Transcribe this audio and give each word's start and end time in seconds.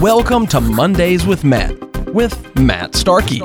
Welcome 0.00 0.46
to 0.48 0.60
Mondays 0.60 1.26
with 1.26 1.42
Matt, 1.42 1.76
with 2.14 2.56
Matt 2.56 2.94
Starkey. 2.94 3.40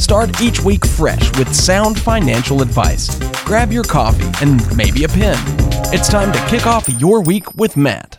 Start 0.00 0.40
each 0.40 0.58
week 0.64 0.84
fresh 0.84 1.38
with 1.38 1.54
sound 1.54 2.00
financial 2.00 2.60
advice. 2.60 3.16
Grab 3.44 3.70
your 3.70 3.84
coffee 3.84 4.28
and 4.44 4.60
maybe 4.76 5.04
a 5.04 5.08
pen. 5.08 5.38
It's 5.94 6.08
time 6.08 6.32
to 6.32 6.46
kick 6.48 6.66
off 6.66 6.88
your 6.88 7.22
week 7.22 7.54
with 7.54 7.76
Matt. 7.76 8.18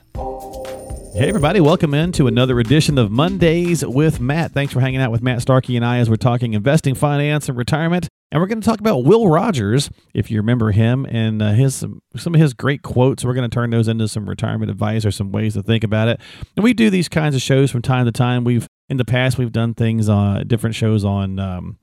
Hey, 1.13 1.27
everybody, 1.27 1.59
welcome 1.59 1.93
in 1.93 2.13
to 2.13 2.27
another 2.27 2.61
edition 2.61 2.97
of 2.97 3.11
Mondays 3.11 3.85
with 3.85 4.21
Matt. 4.21 4.53
Thanks 4.53 4.71
for 4.71 4.79
hanging 4.79 5.01
out 5.01 5.11
with 5.11 5.21
Matt 5.21 5.41
Starkey 5.41 5.75
and 5.75 5.83
I 5.83 5.97
as 5.97 6.09
we're 6.09 6.15
talking 6.15 6.53
investing, 6.53 6.95
finance, 6.95 7.49
and 7.49 7.57
retirement. 7.57 8.07
And 8.31 8.39
we're 8.39 8.47
going 8.47 8.61
to 8.61 8.65
talk 8.65 8.79
about 8.79 9.03
Will 9.03 9.27
Rogers, 9.27 9.89
if 10.13 10.31
you 10.31 10.37
remember 10.37 10.71
him, 10.71 11.05
and 11.05 11.41
uh, 11.41 11.51
his 11.51 11.75
some 12.15 12.33
of 12.33 12.39
his 12.39 12.53
great 12.53 12.81
quotes. 12.81 13.25
We're 13.25 13.33
going 13.33 13.49
to 13.49 13.53
turn 13.53 13.71
those 13.71 13.89
into 13.89 14.07
some 14.07 14.27
retirement 14.27 14.71
advice 14.71 15.05
or 15.05 15.11
some 15.11 15.33
ways 15.33 15.55
to 15.55 15.63
think 15.63 15.83
about 15.83 16.07
it. 16.07 16.21
And 16.55 16.63
we 16.63 16.73
do 16.73 16.89
these 16.89 17.09
kinds 17.09 17.35
of 17.35 17.41
shows 17.41 17.71
from 17.71 17.81
time 17.81 18.05
to 18.05 18.11
time. 18.11 18.45
We've 18.45 18.67
in 18.89 18.97
the 18.97 19.05
past 19.05 19.37
we've 19.37 19.51
done 19.51 19.73
things 19.73 20.07
on 20.07 20.47
different 20.47 20.75
shows 20.75 21.03
on 21.03 21.39
um, 21.39 21.77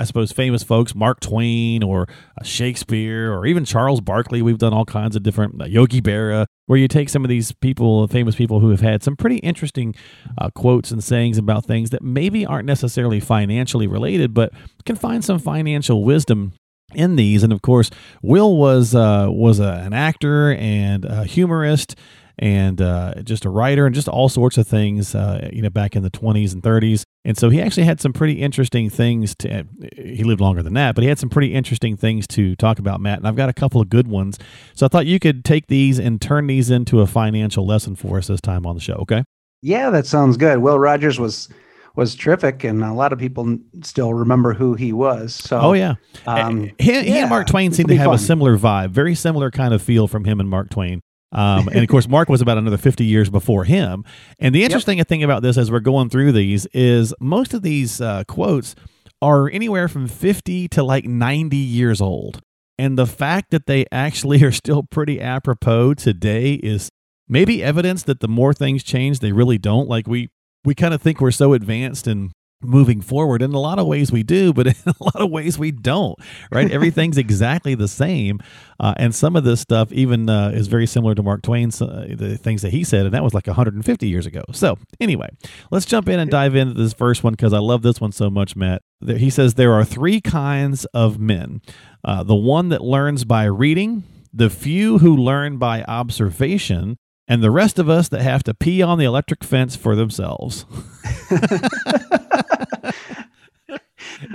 I 0.00 0.04
suppose 0.04 0.32
famous 0.32 0.64
folks, 0.64 0.94
Mark 0.94 1.20
Twain 1.20 1.84
or 1.84 2.08
uh, 2.40 2.42
Shakespeare 2.42 3.32
or 3.32 3.46
even 3.46 3.64
Charles 3.64 4.00
Barkley. 4.00 4.42
We've 4.42 4.58
done 4.58 4.72
all 4.72 4.84
kinds 4.84 5.14
of 5.14 5.22
different 5.22 5.62
uh, 5.62 5.66
Yogi 5.66 6.00
Berra, 6.00 6.46
where 6.66 6.78
you 6.78 6.88
take 6.88 7.08
some 7.08 7.24
of 7.24 7.28
these 7.28 7.52
people, 7.52 8.06
famous 8.08 8.34
people 8.34 8.58
who 8.58 8.70
have 8.70 8.80
had 8.80 9.04
some 9.04 9.14
pretty 9.14 9.36
interesting 9.36 9.94
uh, 10.36 10.50
quotes 10.50 10.90
and 10.90 11.02
sayings 11.02 11.38
about 11.38 11.64
things 11.64 11.90
that 11.90 12.02
maybe 12.02 12.44
aren't 12.44 12.66
necessarily 12.66 13.20
financially 13.20 13.86
related, 13.86 14.34
but 14.34 14.52
can 14.84 14.96
find 14.96 15.24
some 15.24 15.38
financial 15.38 16.02
wisdom 16.02 16.54
in 16.94 17.14
these. 17.14 17.44
And 17.44 17.52
of 17.52 17.62
course, 17.62 17.90
Will 18.20 18.56
was 18.56 18.96
uh, 18.96 19.28
was 19.30 19.60
a, 19.60 19.82
an 19.84 19.92
actor 19.92 20.54
and 20.54 21.04
a 21.04 21.24
humorist 21.24 21.94
and 22.38 22.80
uh, 22.80 23.14
just 23.22 23.44
a 23.44 23.50
writer 23.50 23.86
and 23.86 23.94
just 23.94 24.08
all 24.08 24.28
sorts 24.28 24.58
of 24.58 24.66
things, 24.66 25.14
uh, 25.14 25.48
you 25.52 25.62
know, 25.62 25.70
back 25.70 25.96
in 25.96 26.02
the 26.02 26.10
20s 26.10 26.52
and 26.52 26.62
30s. 26.62 27.02
And 27.24 27.36
so 27.36 27.50
he 27.50 27.60
actually 27.60 27.84
had 27.84 28.00
some 28.00 28.12
pretty 28.12 28.34
interesting 28.34 28.88
things 28.88 29.34
to, 29.40 29.66
he 29.96 30.22
lived 30.24 30.40
longer 30.40 30.62
than 30.62 30.74
that, 30.74 30.94
but 30.94 31.02
he 31.02 31.08
had 31.08 31.18
some 31.18 31.28
pretty 31.28 31.54
interesting 31.54 31.96
things 31.96 32.26
to 32.28 32.54
talk 32.56 32.78
about, 32.78 33.00
Matt. 33.00 33.18
And 33.18 33.26
I've 33.26 33.36
got 33.36 33.48
a 33.48 33.54
couple 33.54 33.80
of 33.80 33.88
good 33.88 34.08
ones. 34.08 34.38
So 34.74 34.86
I 34.86 34.88
thought 34.88 35.06
you 35.06 35.18
could 35.18 35.44
take 35.44 35.66
these 35.66 35.98
and 35.98 36.20
turn 36.20 36.46
these 36.46 36.70
into 36.70 37.00
a 37.00 37.06
financial 37.06 37.66
lesson 37.66 37.96
for 37.96 38.18
us 38.18 38.28
this 38.28 38.40
time 38.40 38.66
on 38.66 38.76
the 38.76 38.80
show, 38.80 38.94
okay? 38.94 39.24
Yeah, 39.62 39.90
that 39.90 40.06
sounds 40.06 40.36
good. 40.36 40.58
Will 40.58 40.78
Rogers 40.78 41.18
was 41.18 41.48
was 41.96 42.14
terrific, 42.14 42.62
and 42.62 42.84
a 42.84 42.92
lot 42.92 43.12
of 43.12 43.18
people 43.18 43.58
still 43.82 44.14
remember 44.14 44.54
who 44.54 44.74
he 44.74 44.92
was. 44.92 45.34
So, 45.34 45.58
oh 45.58 45.72
yeah, 45.72 45.96
um, 46.28 46.70
he, 46.78 46.92
yeah, 46.92 47.00
he, 47.02 47.18
and 47.18 47.28
Mark 47.28 47.48
Twain 47.48 47.72
seem 47.72 47.88
to 47.88 47.96
have 47.96 48.06
fun. 48.06 48.14
a 48.14 48.18
similar 48.18 48.56
vibe, 48.56 48.90
very 48.90 49.16
similar 49.16 49.50
kind 49.50 49.74
of 49.74 49.82
feel 49.82 50.06
from 50.06 50.24
him 50.24 50.38
and 50.38 50.48
Mark 50.48 50.70
Twain. 50.70 51.00
Um, 51.32 51.68
and 51.68 51.78
of 51.78 51.88
course, 51.88 52.08
Mark 52.08 52.28
was 52.28 52.40
about 52.40 52.58
another 52.58 52.78
50 52.78 53.04
years 53.04 53.28
before 53.28 53.64
him. 53.64 54.04
And 54.38 54.54
the 54.54 54.64
interesting 54.64 54.98
yep. 54.98 55.08
thing 55.08 55.22
about 55.22 55.42
this 55.42 55.58
as 55.58 55.70
we're 55.70 55.80
going 55.80 56.08
through 56.08 56.32
these 56.32 56.66
is 56.66 57.14
most 57.20 57.52
of 57.54 57.62
these 57.62 58.00
uh, 58.00 58.24
quotes 58.26 58.74
are 59.20 59.50
anywhere 59.50 59.88
from 59.88 60.06
50 60.06 60.68
to 60.68 60.82
like 60.82 61.04
90 61.04 61.56
years 61.56 62.00
old. 62.00 62.40
And 62.78 62.96
the 62.96 63.06
fact 63.06 63.50
that 63.50 63.66
they 63.66 63.84
actually 63.90 64.42
are 64.44 64.52
still 64.52 64.84
pretty 64.84 65.20
apropos 65.20 65.94
today 65.94 66.54
is 66.54 66.90
maybe 67.28 67.62
evidence 67.62 68.04
that 68.04 68.20
the 68.20 68.28
more 68.28 68.54
things 68.54 68.82
change, 68.82 69.18
they 69.18 69.32
really 69.32 69.58
don't. 69.58 69.88
Like 69.88 70.06
we, 70.06 70.30
we 70.64 70.74
kind 70.74 70.94
of 70.94 71.02
think 71.02 71.20
we're 71.20 71.30
so 71.30 71.52
advanced 71.52 72.06
and 72.06 72.32
moving 72.62 73.00
forward. 73.00 73.42
In 73.42 73.52
a 73.52 73.58
lot 73.58 73.78
of 73.78 73.86
ways, 73.86 74.10
we 74.10 74.22
do, 74.22 74.52
but 74.52 74.66
in 74.66 74.74
a 74.86 74.94
lot 75.00 75.16
of 75.16 75.30
ways, 75.30 75.58
we 75.58 75.70
don't. 75.70 76.18
Right? 76.50 76.70
Everything's 76.70 77.18
exactly 77.28 77.74
the 77.74 77.88
same, 77.88 78.40
uh, 78.80 78.94
and 78.96 79.14
some 79.14 79.36
of 79.36 79.44
this 79.44 79.60
stuff 79.60 79.92
even 79.92 80.28
uh, 80.28 80.50
is 80.50 80.66
very 80.68 80.86
similar 80.86 81.14
to 81.14 81.22
Mark 81.22 81.42
Twain's 81.42 81.80
uh, 81.80 82.06
the 82.10 82.36
things 82.36 82.62
that 82.62 82.72
he 82.72 82.84
said, 82.84 83.06
and 83.06 83.14
that 83.14 83.22
was 83.22 83.34
like 83.34 83.46
150 83.46 84.08
years 84.08 84.26
ago. 84.26 84.42
So 84.52 84.78
anyway, 85.00 85.28
let's 85.70 85.86
jump 85.86 86.08
in 86.08 86.18
and 86.18 86.30
dive 86.30 86.54
into 86.54 86.74
this 86.74 86.92
first 86.92 87.24
one 87.24 87.34
because 87.34 87.52
I 87.52 87.58
love 87.58 87.82
this 87.82 88.00
one 88.00 88.12
so 88.12 88.30
much, 88.30 88.56
Matt. 88.56 88.82
He 89.06 89.30
says 89.30 89.54
there 89.54 89.72
are 89.72 89.84
three 89.84 90.20
kinds 90.20 90.84
of 90.86 91.18
men: 91.18 91.60
uh, 92.04 92.22
the 92.22 92.34
one 92.34 92.68
that 92.70 92.82
learns 92.82 93.24
by 93.24 93.44
reading. 93.44 94.04
The 94.30 94.50
few 94.50 94.98
who 94.98 95.16
learn 95.16 95.56
by 95.56 95.82
observation, 95.84 96.98
and 97.28 97.42
the 97.42 97.50
rest 97.50 97.78
of 97.78 97.88
us 97.88 98.08
that 98.08 98.22
have 98.22 98.42
to 98.44 98.54
pee 98.54 98.82
on 98.82 98.98
the 98.98 99.04
electric 99.04 99.44
fence 99.44 99.76
for 99.76 99.94
themselves. 99.94 100.64
isn't, 101.30 101.42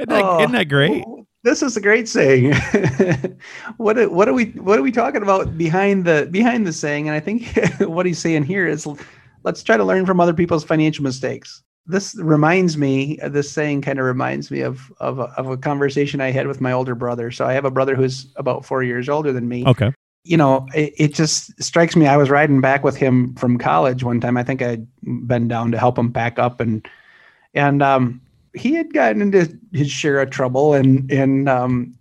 that, 0.08 0.24
oh, 0.24 0.40
isn't 0.40 0.52
that 0.52 0.70
great? 0.70 1.04
This 1.44 1.64
is 1.64 1.76
a 1.76 1.82
great 1.82 2.08
saying. 2.08 2.54
what 3.78 4.12
what 4.12 4.30
are 4.30 4.34
we 4.34 4.46
what 4.52 4.80
are 4.80 4.84
we 4.84 4.92
talking 4.92 5.24
about 5.24 5.58
behind 5.58 6.06
the 6.06 6.30
behind 6.32 6.68
the 6.68 6.72
saying? 6.72 7.10
And 7.10 7.16
I 7.16 7.20
think 7.20 7.48
what 7.80 8.06
he's 8.06 8.20
saying 8.20 8.44
here 8.44 8.68
is 8.68 8.88
let's 9.44 9.64
try 9.64 9.76
to 9.76 9.84
learn 9.84 10.06
from 10.06 10.20
other 10.20 10.34
people's 10.34 10.64
financial 10.64 11.04
mistakes. 11.04 11.64
This 11.86 12.16
reminds 12.18 12.78
me. 12.78 13.20
This 13.28 13.52
saying 13.52 13.82
kind 13.82 14.00
of 14.00 14.06
reminds 14.06 14.52
me 14.52 14.62
of 14.62 14.90
of 15.00 15.20
a, 15.20 15.24
of 15.36 15.50
a 15.50 15.58
conversation 15.58 16.22
I 16.22 16.32
had 16.32 16.48
with 16.48 16.62
my 16.62 16.72
older 16.72 16.96
brother. 16.96 17.30
So 17.32 17.46
I 17.46 17.54
have 17.54 17.66
a 17.66 17.72
brother 17.72 17.96
who's 17.96 18.28
about 18.38 18.64
four 18.64 18.84
years 18.84 19.10
older 19.10 19.34
than 19.34 19.50
me. 19.50 19.66
Okay 19.68 19.92
you 20.24 20.38
know, 20.38 20.68
it, 20.74 20.94
it, 20.98 21.14
just 21.14 21.62
strikes 21.62 21.96
me. 21.96 22.08
I 22.08 22.18
was 22.18 22.30
riding 22.30 22.62
back 22.62 22.84
with 22.84 22.96
him 22.96 23.36
from 23.36 23.58
college 23.58 24.04
one 24.04 24.22
time. 24.22 24.38
I 24.38 24.44
think 24.44 24.62
I'd 24.62 24.88
been 25.28 25.48
down 25.48 25.72
to 25.72 25.78
help 25.78 25.98
him 25.98 26.14
pack 26.14 26.40
up, 26.40 26.60
and 26.62 26.88
and 27.54 27.84
um, 27.84 28.22
he 28.54 28.74
had 28.74 28.94
gotten 28.94 29.22
into 29.22 29.58
his 29.74 29.92
share 29.92 30.22
of 30.22 30.30
trouble, 30.30 30.74
and 30.74 31.12
and 31.12 31.50
um, 31.50 31.94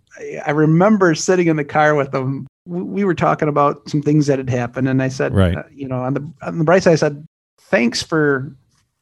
I 0.45 0.51
remember 0.51 1.15
sitting 1.15 1.47
in 1.47 1.57
the 1.57 1.65
car 1.65 1.95
with 1.95 2.13
him. 2.13 2.47
We 2.65 3.03
were 3.03 3.15
talking 3.15 3.49
about 3.49 3.89
some 3.89 4.01
things 4.01 4.27
that 4.27 4.37
had 4.37 4.49
happened, 4.49 4.87
and 4.87 5.03
I 5.03 5.09
said, 5.09 5.33
right. 5.33 5.57
Uh, 5.57 5.63
you 5.73 5.87
know, 5.87 5.97
on 5.97 6.13
the 6.13 6.33
on 6.41 6.59
the 6.59 6.63
bright 6.63 6.83
side, 6.83 6.93
I 6.93 6.95
said, 6.95 7.27
thanks 7.59 8.01
for 8.01 8.55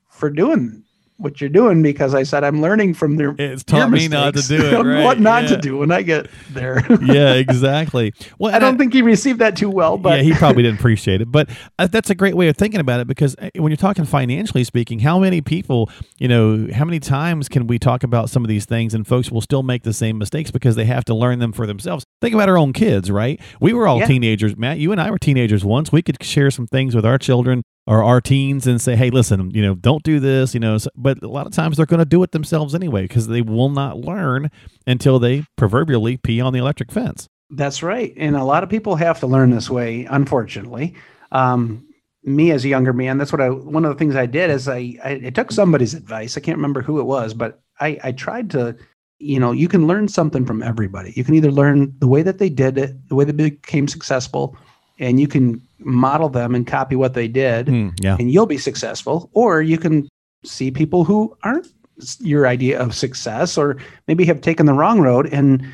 for 0.09 0.31
doing 0.31 0.83
what 1.21 1.39
you're 1.39 1.49
doing 1.49 1.81
because 1.81 2.13
I 2.13 2.23
said 2.23 2.43
I'm 2.43 2.61
learning 2.61 2.95
from 2.95 3.15
their. 3.15 3.35
It's 3.37 3.63
taught 3.63 3.89
me 3.89 4.07
not 4.07 4.35
to 4.35 4.41
do 4.41 4.65
it. 4.65 4.81
Right? 4.91 5.03
what 5.03 5.19
not 5.19 5.43
yeah. 5.43 5.49
to 5.49 5.57
do 5.57 5.77
when 5.77 5.91
I 5.91 6.01
get 6.01 6.27
there. 6.49 6.83
yeah, 7.03 7.33
exactly. 7.35 8.13
Well, 8.39 8.53
I 8.53 8.59
don't 8.59 8.75
I, 8.75 8.77
think 8.77 8.93
he 8.93 9.01
received 9.01 9.39
that 9.39 9.55
too 9.55 9.69
well, 9.69 9.97
but 9.97 10.17
yeah, 10.17 10.23
he 10.23 10.33
probably 10.33 10.63
didn't 10.63 10.79
appreciate 10.79 11.21
it. 11.21 11.31
But 11.31 11.49
uh, 11.77 11.87
that's 11.87 12.09
a 12.09 12.15
great 12.15 12.35
way 12.35 12.47
of 12.47 12.57
thinking 12.57 12.79
about 12.79 12.99
it 12.99 13.07
because 13.07 13.35
uh, 13.37 13.49
when 13.55 13.69
you're 13.69 13.77
talking 13.77 14.05
financially 14.05 14.63
speaking, 14.63 14.99
how 14.99 15.19
many 15.19 15.39
people, 15.41 15.89
you 16.17 16.27
know, 16.27 16.67
how 16.73 16.83
many 16.83 16.99
times 16.99 17.47
can 17.47 17.67
we 17.67 17.77
talk 17.77 18.03
about 18.03 18.29
some 18.29 18.43
of 18.43 18.49
these 18.49 18.65
things 18.65 18.93
and 18.93 19.05
folks 19.05 19.31
will 19.31 19.41
still 19.41 19.63
make 19.63 19.83
the 19.83 19.93
same 19.93 20.17
mistakes 20.17 20.51
because 20.51 20.75
they 20.75 20.85
have 20.85 21.05
to 21.05 21.13
learn 21.13 21.39
them 21.39 21.51
for 21.51 21.67
themselves? 21.67 22.05
Think 22.21 22.33
about 22.33 22.49
our 22.49 22.57
own 22.57 22.73
kids, 22.73 23.11
right? 23.11 23.39
We 23.59 23.73
were 23.73 23.87
all 23.87 23.99
yeah. 23.99 24.07
teenagers, 24.07 24.57
Matt. 24.57 24.79
You 24.79 24.91
and 24.91 24.99
I 24.99 25.11
were 25.11 25.19
teenagers 25.19 25.63
once. 25.63 25.91
We 25.91 26.01
could 26.01 26.23
share 26.23 26.49
some 26.49 26.67
things 26.67 26.95
with 26.95 27.05
our 27.05 27.17
children 27.17 27.63
or 27.87 28.03
our 28.03 28.21
teens 28.21 28.67
and 28.67 28.79
say, 28.79 28.95
hey, 28.95 29.09
listen, 29.09 29.51
you 29.51 29.61
know, 29.61 29.75
don't 29.75 30.03
do 30.03 30.19
this, 30.19 30.53
you 30.53 30.59
know. 30.59 30.77
But 30.95 31.23
a 31.23 31.27
lot 31.27 31.47
of 31.47 31.53
times 31.53 31.77
they're 31.77 31.85
going 31.85 31.99
to 31.99 32.05
do 32.05 32.21
it 32.23 32.31
themselves 32.31 32.75
anyway 32.75 33.03
because 33.03 33.27
they 33.27 33.41
will 33.41 33.69
not 33.69 33.97
learn 33.97 34.49
until 34.85 35.19
they 35.19 35.45
proverbially 35.57 36.17
pee 36.17 36.41
on 36.41 36.53
the 36.53 36.59
electric 36.59 36.91
fence. 36.91 37.27
That's 37.49 37.83
right. 37.83 38.13
And 38.15 38.35
a 38.35 38.43
lot 38.43 38.63
of 38.63 38.69
people 38.69 38.95
have 38.95 39.19
to 39.19 39.27
learn 39.27 39.49
this 39.49 39.69
way, 39.69 40.05
unfortunately. 40.05 40.95
Um, 41.31 41.85
me 42.23 42.51
as 42.51 42.63
a 42.63 42.69
younger 42.69 42.93
man, 42.93 43.17
that's 43.17 43.31
what 43.31 43.41
I, 43.41 43.49
one 43.49 43.83
of 43.83 43.91
the 43.91 43.97
things 43.97 44.15
I 44.15 44.25
did 44.25 44.51
is 44.51 44.67
I, 44.67 44.95
I, 45.03 45.21
I 45.25 45.29
took 45.31 45.51
somebody's 45.51 45.93
advice. 45.93 46.37
I 46.37 46.39
can't 46.39 46.57
remember 46.57 46.81
who 46.81 46.99
it 46.99 47.05
was, 47.05 47.33
but 47.33 47.61
I, 47.79 47.99
I 48.03 48.11
tried 48.11 48.51
to, 48.51 48.77
you 49.19 49.39
know, 49.39 49.51
you 49.51 49.67
can 49.67 49.87
learn 49.87 50.07
something 50.07 50.45
from 50.45 50.61
everybody. 50.63 51.13
You 51.15 51.23
can 51.23 51.33
either 51.33 51.51
learn 51.51 51.93
the 51.99 52.07
way 52.07 52.21
that 52.21 52.37
they 52.37 52.49
did 52.49 52.77
it, 52.77 53.09
the 53.09 53.15
way 53.15 53.25
they 53.25 53.31
became 53.31 53.87
successful, 53.87 54.55
and 55.01 55.19
you 55.19 55.27
can 55.27 55.61
model 55.79 56.29
them 56.29 56.55
and 56.55 56.67
copy 56.67 56.95
what 56.95 57.15
they 57.15 57.27
did 57.27 57.65
mm, 57.65 57.91
yeah. 57.99 58.15
and 58.19 58.31
you'll 58.31 58.45
be 58.45 58.57
successful 58.57 59.29
or 59.33 59.61
you 59.61 59.77
can 59.77 60.07
see 60.45 60.71
people 60.71 61.03
who 61.03 61.35
aren't 61.43 61.67
your 62.19 62.47
idea 62.47 62.79
of 62.79 62.95
success 62.95 63.57
or 63.57 63.77
maybe 64.07 64.23
have 64.23 64.41
taken 64.41 64.65
the 64.65 64.73
wrong 64.73 65.01
road 65.01 65.27
and 65.33 65.65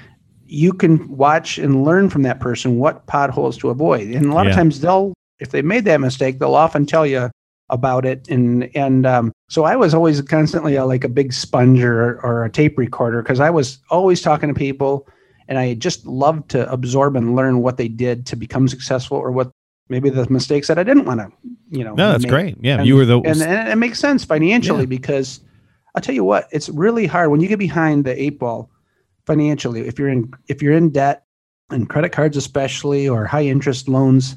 you 0.46 0.72
can 0.74 1.08
watch 1.10 1.58
and 1.58 1.84
learn 1.84 2.10
from 2.10 2.24
that 2.24 2.40
person 2.40 2.78
what 2.78 3.06
potholes 3.06 3.58
to 3.58 3.70
avoid 3.70 4.08
and 4.08 4.28
a 4.28 4.34
lot 4.34 4.46
yeah. 4.46 4.52
of 4.52 4.56
times 4.56 4.80
they'll 4.80 5.14
if 5.40 5.52
they 5.52 5.62
made 5.62 5.86
that 5.86 6.02
mistake 6.02 6.40
they'll 6.40 6.56
often 6.56 6.86
tell 6.86 7.06
you 7.06 7.30
about 7.70 8.06
it 8.06 8.28
and 8.30 8.70
and 8.76 9.06
um, 9.06 9.32
so 9.50 9.66
i 9.66 9.76
was 9.76 9.94
always 9.94 10.22
constantly 10.22 10.76
a, 10.76 10.86
like 10.86 11.04
a 11.04 11.10
big 11.10 11.34
sponge 11.34 11.84
or, 11.84 12.20
or 12.22 12.46
a 12.46 12.50
tape 12.50 12.78
recorder 12.78 13.22
because 13.22 13.42
i 13.42 13.50
was 13.50 13.80
always 13.90 14.22
talking 14.22 14.48
to 14.48 14.56
people 14.56 15.08
and 15.48 15.58
i 15.58 15.74
just 15.74 16.06
loved 16.06 16.50
to 16.50 16.70
absorb 16.72 17.16
and 17.16 17.36
learn 17.36 17.62
what 17.62 17.78
they 17.78 17.88
did 17.88 18.26
to 18.26 18.36
become 18.36 18.68
successful 18.68 19.18
or 19.18 19.32
what 19.32 19.52
maybe 19.90 20.10
the 20.10 20.30
mistakes 20.30 20.68
that 20.68 20.78
I 20.78 20.84
didn't 20.84 21.06
want 21.06 21.20
to, 21.22 21.32
you 21.70 21.84
know. 21.84 21.94
No, 21.94 22.12
that's 22.12 22.24
make. 22.24 22.32
great. 22.32 22.58
Yeah, 22.62 22.80
and, 22.80 22.88
you 22.88 22.96
were 22.96 23.06
the 23.06 23.20
and, 23.22 23.42
and, 23.42 23.70
it 23.70 23.76
makes 23.78 24.00
sense 24.00 24.24
financially 24.24 24.82
yeah. 24.82 24.88
because 24.88 25.42
I'll 25.96 26.02
tell 26.02 26.16
you 26.16 26.24
what, 26.24 26.48
it's 26.52 26.70
really 26.70 27.08
hard 27.08 27.32
when 27.32 27.42
you 27.42 27.48
get 27.48 27.60
behind 27.60 28.06
the 28.06 28.22
eight 28.22 28.40
ball 28.40 28.70
financially. 29.26 29.88
If 29.88 29.98
you're 29.98 30.10
in 30.10 30.34
if 30.48 30.62
you're 30.62 30.74
in 30.74 30.90
debt 30.90 31.26
and 31.70 31.90
credit 31.90 32.12
cards 32.12 32.38
especially 32.38 33.08
or 33.08 33.26
high 33.26 33.46
interest 33.46 33.88
loans, 33.88 34.36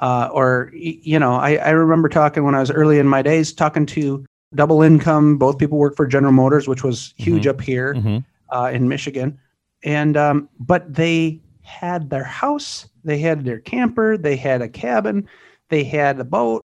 uh, 0.00 0.28
or 0.32 0.70
you 0.74 1.18
know, 1.18 1.34
I, 1.34 1.56
I 1.56 1.70
remember 1.70 2.08
talking 2.08 2.44
when 2.44 2.54
I 2.54 2.60
was 2.60 2.70
early 2.70 2.98
in 2.98 3.06
my 3.06 3.22
days 3.22 3.52
talking 3.52 3.86
to 3.86 4.24
double 4.54 4.82
income. 4.82 5.38
Both 5.38 5.58
people 5.58 5.78
work 5.78 5.96
for 5.96 6.06
General 6.06 6.32
Motors, 6.32 6.66
which 6.66 6.82
was 6.82 7.14
huge 7.16 7.42
mm-hmm. 7.42 7.50
up 7.50 7.60
here 7.60 7.94
mm-hmm. 7.94 8.18
uh, 8.54 8.70
in 8.70 8.88
Michigan, 8.88 9.38
and 9.82 10.16
um, 10.16 10.48
but 10.58 10.92
they 10.92 11.40
had 11.62 12.10
their 12.10 12.24
house, 12.24 12.88
they 13.04 13.18
had 13.18 13.44
their 13.44 13.60
camper, 13.60 14.16
they 14.16 14.36
had 14.36 14.62
a 14.62 14.68
cabin, 14.68 15.28
they 15.68 15.84
had 15.84 16.18
a 16.18 16.24
boat, 16.24 16.62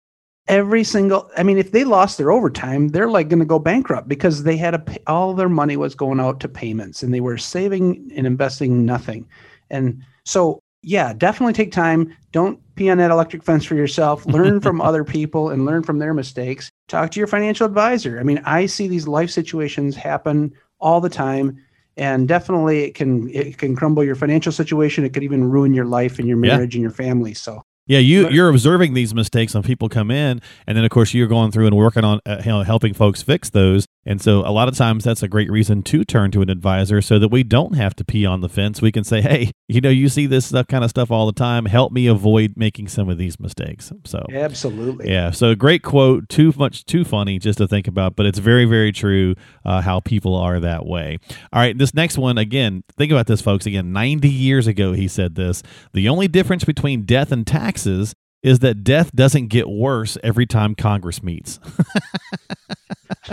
every 0.48 0.84
single 0.84 1.28
i 1.36 1.42
mean 1.42 1.58
if 1.58 1.72
they 1.72 1.84
lost 1.84 2.18
their 2.18 2.30
overtime 2.30 2.88
they're 2.88 3.10
like 3.10 3.28
going 3.28 3.40
to 3.40 3.44
go 3.44 3.58
bankrupt 3.58 4.08
because 4.08 4.44
they 4.44 4.56
had 4.56 4.74
a 4.74 4.84
all 5.06 5.34
their 5.34 5.48
money 5.48 5.76
was 5.76 5.94
going 5.94 6.20
out 6.20 6.38
to 6.40 6.48
payments 6.48 7.02
and 7.02 7.12
they 7.12 7.20
were 7.20 7.36
saving 7.36 8.10
and 8.14 8.26
investing 8.26 8.84
nothing. 8.84 9.26
And 9.70 10.02
so 10.24 10.60
yeah 10.82 11.12
definitely 11.12 11.52
take 11.52 11.72
time. 11.72 12.14
Don't 12.30 12.60
pee 12.76 12.90
on 12.90 12.98
that 12.98 13.10
electric 13.10 13.42
fence 13.42 13.64
for 13.64 13.74
yourself. 13.74 14.24
Learn 14.26 14.60
from 14.60 14.80
other 14.80 15.02
people 15.02 15.50
and 15.50 15.64
learn 15.64 15.82
from 15.82 15.98
their 15.98 16.14
mistakes. 16.14 16.70
Talk 16.86 17.10
to 17.12 17.20
your 17.20 17.26
financial 17.26 17.66
advisor. 17.66 18.20
I 18.20 18.22
mean 18.22 18.40
i 18.44 18.66
see 18.66 18.86
these 18.86 19.08
life 19.08 19.30
situations 19.30 19.96
happen 19.96 20.52
all 20.78 21.00
the 21.00 21.08
time 21.08 21.60
and 21.96 22.28
definitely 22.28 22.84
it 22.84 22.94
can 22.94 23.28
it 23.30 23.58
can 23.58 23.74
crumble 23.74 24.04
your 24.04 24.14
financial 24.14 24.52
situation 24.52 25.04
it 25.04 25.12
could 25.12 25.22
even 25.22 25.48
ruin 25.50 25.72
your 25.72 25.84
life 25.84 26.18
and 26.18 26.28
your 26.28 26.36
marriage 26.36 26.74
yeah. 26.74 26.78
and 26.78 26.82
your 26.82 26.92
family 26.92 27.34
so 27.34 27.62
yeah, 27.86 27.98
you 27.98 28.28
you're 28.30 28.48
observing 28.48 28.94
these 28.94 29.14
mistakes 29.14 29.54
when 29.54 29.62
people 29.62 29.88
come 29.88 30.10
in, 30.10 30.40
and 30.66 30.76
then 30.76 30.84
of 30.84 30.90
course 30.90 31.14
you're 31.14 31.26
going 31.26 31.52
through 31.52 31.66
and 31.66 31.76
working 31.76 32.04
on 32.04 32.20
uh, 32.26 32.42
you 32.44 32.50
know, 32.50 32.62
helping 32.62 32.94
folks 32.94 33.22
fix 33.22 33.50
those. 33.50 33.86
And 34.04 34.22
so 34.22 34.40
a 34.40 34.50
lot 34.50 34.68
of 34.68 34.76
times 34.76 35.02
that's 35.02 35.22
a 35.22 35.28
great 35.28 35.50
reason 35.50 35.82
to 35.82 36.04
turn 36.04 36.30
to 36.30 36.40
an 36.40 36.48
advisor 36.48 37.02
so 37.02 37.18
that 37.18 37.28
we 37.28 37.42
don't 37.42 37.74
have 37.74 37.96
to 37.96 38.04
pee 38.04 38.24
on 38.24 38.40
the 38.40 38.48
fence. 38.48 38.80
We 38.80 38.92
can 38.92 39.02
say, 39.02 39.20
hey, 39.20 39.50
you 39.68 39.80
know, 39.80 39.88
you 39.88 40.08
see 40.08 40.26
this 40.26 40.52
kind 40.68 40.84
of 40.84 40.90
stuff 40.90 41.10
all 41.10 41.26
the 41.26 41.32
time. 41.32 41.66
Help 41.66 41.90
me 41.90 42.06
avoid 42.06 42.54
making 42.56 42.86
some 42.86 43.08
of 43.08 43.18
these 43.18 43.40
mistakes. 43.40 43.92
So 44.04 44.24
absolutely, 44.32 45.10
yeah. 45.10 45.32
So 45.32 45.54
great 45.56 45.82
quote. 45.82 46.28
Too 46.28 46.52
much, 46.56 46.84
too 46.84 47.04
funny 47.04 47.38
just 47.40 47.58
to 47.58 47.66
think 47.66 47.88
about, 47.88 48.14
but 48.14 48.26
it's 48.26 48.38
very, 48.38 48.64
very 48.64 48.92
true 48.92 49.34
uh, 49.64 49.80
how 49.80 50.00
people 50.00 50.36
are 50.36 50.60
that 50.60 50.86
way. 50.86 51.18
All 51.52 51.60
right, 51.60 51.76
this 51.76 51.92
next 51.92 52.16
one 52.16 52.38
again. 52.38 52.84
Think 52.96 53.10
about 53.10 53.26
this, 53.26 53.40
folks. 53.40 53.66
Again, 53.66 53.92
90 53.92 54.28
years 54.28 54.68
ago 54.68 54.92
he 54.92 55.08
said 55.08 55.34
this. 55.34 55.64
The 55.92 56.08
only 56.08 56.28
difference 56.28 56.64
between 56.64 57.02
death 57.02 57.32
and 57.32 57.44
taxes 57.76 58.14
is 58.42 58.60
that 58.60 58.84
death 58.84 59.14
doesn't 59.14 59.48
get 59.48 59.68
worse 59.68 60.16
every 60.22 60.46
time 60.46 60.74
Congress 60.74 61.22
meets. 61.22 61.58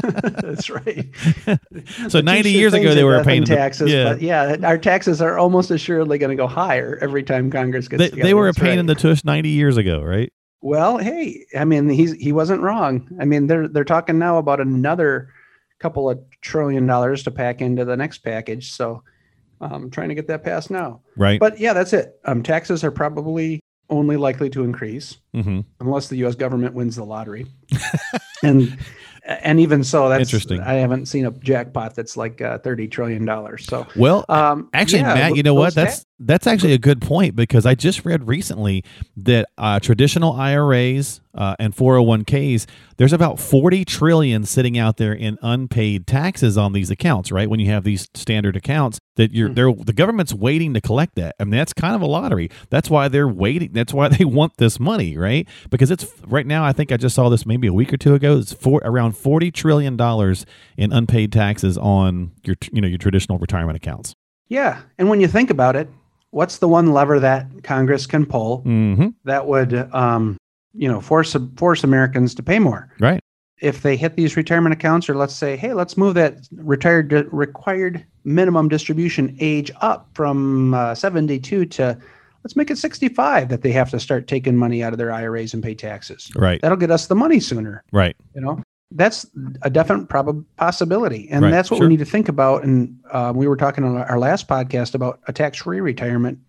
That's 0.01 0.69
right. 0.69 1.07
so 2.10 2.22
90 2.22 2.51
years 2.51 2.74
ago, 2.74 2.95
they 2.95 3.04
were 3.04 3.24
paying 3.24 3.44
taxes. 3.44 3.92
The, 3.92 3.98
yeah. 3.98 4.04
But 4.04 4.22
yeah, 4.22 4.57
our 4.68 4.78
taxes 4.78 5.22
are 5.22 5.38
almost 5.38 5.69
assuredly 5.69 6.18
going 6.18 6.36
to 6.36 6.42
go 6.42 6.48
higher 6.48 6.98
every 7.01 7.22
time 7.22 7.51
Congress 7.51 7.88
gets 7.88 8.00
they, 8.00 8.10
together. 8.10 8.28
They 8.28 8.34
were 8.34 8.48
That's 8.48 8.57
a 8.57 8.62
pain 8.62 8.69
right. 8.72 8.80
in 8.80 8.86
the 8.88 8.95
tush 8.95 9.24
90 9.24 9.50
years 9.50 9.78
ago, 9.78 10.01
right? 10.01 10.34
Well, 10.62 10.98
hey, 10.98 11.46
I 11.57 11.66
mean, 11.66 11.89
he's 11.89 12.13
he 12.13 12.31
wasn't 12.31 12.62
wrong. 12.62 13.10
I 13.19 13.25
mean, 13.25 13.48
they're 13.48 13.68
they're 13.68 13.84
talking 13.84 14.18
now 14.18 14.38
about 14.38 14.62
another 14.62 15.30
couple 15.80 16.10
of 16.10 16.22
trillion 16.39 16.88
dollars 16.88 17.24
to 17.24 17.31
pack 17.31 17.60
into 17.60 17.84
the 17.84 17.98
next 17.98 18.19
package. 18.19 18.72
So 18.72 19.04
I'm 19.60 19.74
um, 19.74 19.92
trying 19.92 20.10
to 20.10 20.16
get 20.16 20.28
that 20.28 20.44
passed 20.44 20.72
now. 20.72 21.01
Right. 21.18 21.39
But 21.39 21.60
yeah, 21.60 21.74
that's 21.74 21.92
it. 21.92 22.18
Um, 22.24 22.44
taxes 22.44 22.84
are 22.84 22.92
probably 22.92 23.60
only 23.90 24.18
likely 24.18 24.50
to 24.52 24.64
increase 24.64 25.18
mm-hmm. 25.34 25.62
unless 25.80 26.08
the 26.08 26.18
U.S. 26.18 26.36
government 26.36 26.74
wins 26.74 26.96
the 26.96 27.04
lottery. 27.04 27.48
and 28.44 28.78
and 29.26 29.60
even 29.60 29.84
so, 29.84 30.10
that's 30.10 30.22
interesting. 30.22 30.60
I 30.60 30.74
haven't 30.74 31.06
seen 31.06 31.26
a 31.26 31.32
jackpot 31.32 31.96
that's 31.96 32.18
like 32.18 32.42
uh, 32.42 32.58
thirty 32.58 32.88
trillion 32.88 33.26
dollars. 33.26 33.66
So 33.66 33.88
well, 33.96 34.26
um, 34.30 34.70
actually, 34.74 35.00
yeah, 35.00 35.14
Matt, 35.14 35.36
you 35.36 35.44
know 35.44 35.54
what? 35.54 35.74
That's 35.76 36.06
that's 36.25 36.48
actually 36.48 36.74
a 36.74 36.78
good 36.78 37.02
point 37.02 37.36
because 37.36 37.66
I 37.66 37.75
just 37.75 38.06
read 38.06 38.28
recently 38.28 38.84
that 39.18 39.48
uh, 39.58 39.80
traditional 39.80 40.34
IRAs 40.34 41.22
uh, 41.36 41.56
and 41.60 41.75
401ks, 41.75 42.66
there's 42.98 43.14
about 43.14 43.40
40 43.40 43.86
trillion 43.86 44.46
sitting 44.46 44.78
out 44.78 44.98
there 44.98 45.14
in 45.14 45.38
unpaid 45.42 46.06
taxes 46.06 46.58
on 46.58 46.74
these 46.74 46.92
accounts, 46.92 47.31
right? 47.31 47.50
When 47.50 47.60
you 47.60 47.72
have 47.72 47.84
these 47.84 48.08
standard 48.14 48.56
accounts 48.56 49.00
that 49.16 49.31
you're 49.31 49.50
mm. 49.50 49.56
they're 49.56 49.74
the 49.74 49.94
government's 49.94 50.34
waiting 50.34 50.74
to 50.74 50.81
collect 50.81 51.16
that. 51.16 51.36
I 51.40 51.44
mean, 51.44 51.52
that's 51.52 51.74
kind 51.74 51.96
of 51.96 52.02
a 52.02 52.06
lottery. 52.06 52.50
That's 52.70 52.90
why 52.90 53.08
they're 53.08 53.28
waiting. 53.28 53.72
That's 53.74 53.94
why 53.94 54.08
they 54.18 54.25
want 54.25 54.58
this 54.58 54.80
money, 54.80 55.18
right? 55.18 55.48
Because 55.70 55.92
it's 55.92 56.06
right 56.25 56.46
now, 56.46 56.64
I 56.64 56.74
think 56.74 56.92
I 56.92 56.98
just 56.98 57.16
saw 57.16 57.30
this 57.30 57.46
maybe 57.46 57.68
a 57.68 57.74
week 57.74 57.94
or 57.94 57.98
two 57.98 58.14
ago. 58.14 58.38
It's 58.38 58.54
for 58.54 58.81
around 58.84 59.14
40 59.14 59.52
trillion 59.52 59.98
dollars 59.98 60.46
in 60.78 60.92
unpaid 60.92 61.31
taxes 61.31 61.78
on 61.78 62.31
your 62.44 62.56
you 62.72 62.81
know 62.81 62.88
your 62.88 62.98
traditional 62.98 63.38
retirement 63.38 63.78
accounts. 63.78 64.16
Yeah, 64.50 64.81
and 64.98 65.10
when 65.10 65.20
you 65.20 65.28
think 65.28 65.50
about 65.50 65.75
it, 65.75 65.90
what's 66.34 66.58
the 66.58 66.68
one 66.68 66.92
lever 66.92 67.20
that 67.20 67.48
Congress 67.64 68.06
can 68.06 68.26
pull 68.26 68.60
mm-hmm. 68.64 69.10
that 69.24 69.48
would, 69.48 69.74
um, 69.94 70.38
you 70.74 70.88
know, 70.88 71.00
force 71.00 71.36
force 71.56 71.84
Americans 71.84 72.34
to 72.36 72.44
pay 72.44 72.60
more? 72.60 72.90
Right. 73.00 73.20
If 73.62 73.82
they 73.82 73.96
hit 73.96 74.16
these 74.16 74.36
retirement 74.36 74.74
accounts, 74.74 75.08
or 75.08 75.16
let's 75.16 75.36
say, 75.36 75.56
hey, 75.56 75.74
let's 75.74 75.96
move 75.96 76.16
that 76.16 76.40
retired 76.56 77.14
required 77.32 78.06
minimum 78.26 78.68
distribution 78.68 79.38
age 79.40 79.72
up 79.82 80.10
from 80.16 80.74
uh, 80.74 80.96
72 80.96 81.66
to 81.66 81.98
let's 82.44 82.56
make 82.56 82.70
it 82.72 82.78
65 82.78 83.50
that 83.50 83.62
they 83.62 83.72
have 83.72 83.90
to 83.92 84.00
start 84.00 84.28
taking 84.28 84.58
money 84.58 84.84
out 84.84 84.92
of 84.92 84.98
their 84.98 85.12
IRAs 85.12 85.54
and 85.54 85.64
pay 85.64 85.76
taxes. 85.76 86.32
Right. 86.36 86.62
That'll 86.62 86.78
get 86.78 86.92
us 86.92 87.08
the 87.08 87.16
money 87.16 87.40
sooner. 87.40 87.84
Right. 87.92 88.18
You 88.36 88.42
know, 88.42 88.62
that's 88.95 89.25
a 89.62 89.69
definite 89.69 90.10
prob- 90.10 90.45
possibility, 90.57 91.28
and 91.30 91.44
right. 91.44 91.51
that's 91.51 91.69
what 91.69 91.78
sure. 91.78 91.88
we 91.88 91.94
need 91.94 92.00
to 92.00 92.06
think 92.06 92.30
about. 92.30 92.63
And 92.63 92.98
uh, 93.12 93.34
we 93.36 93.48
were 93.48 93.57
talking 93.57 93.84
on 93.84 93.98
our 93.98 94.19
last 94.19 94.48
podcast 94.48 94.95
about 94.95 95.19
a 95.28 95.34
tax-free 95.34 95.81
retirement 95.81 96.40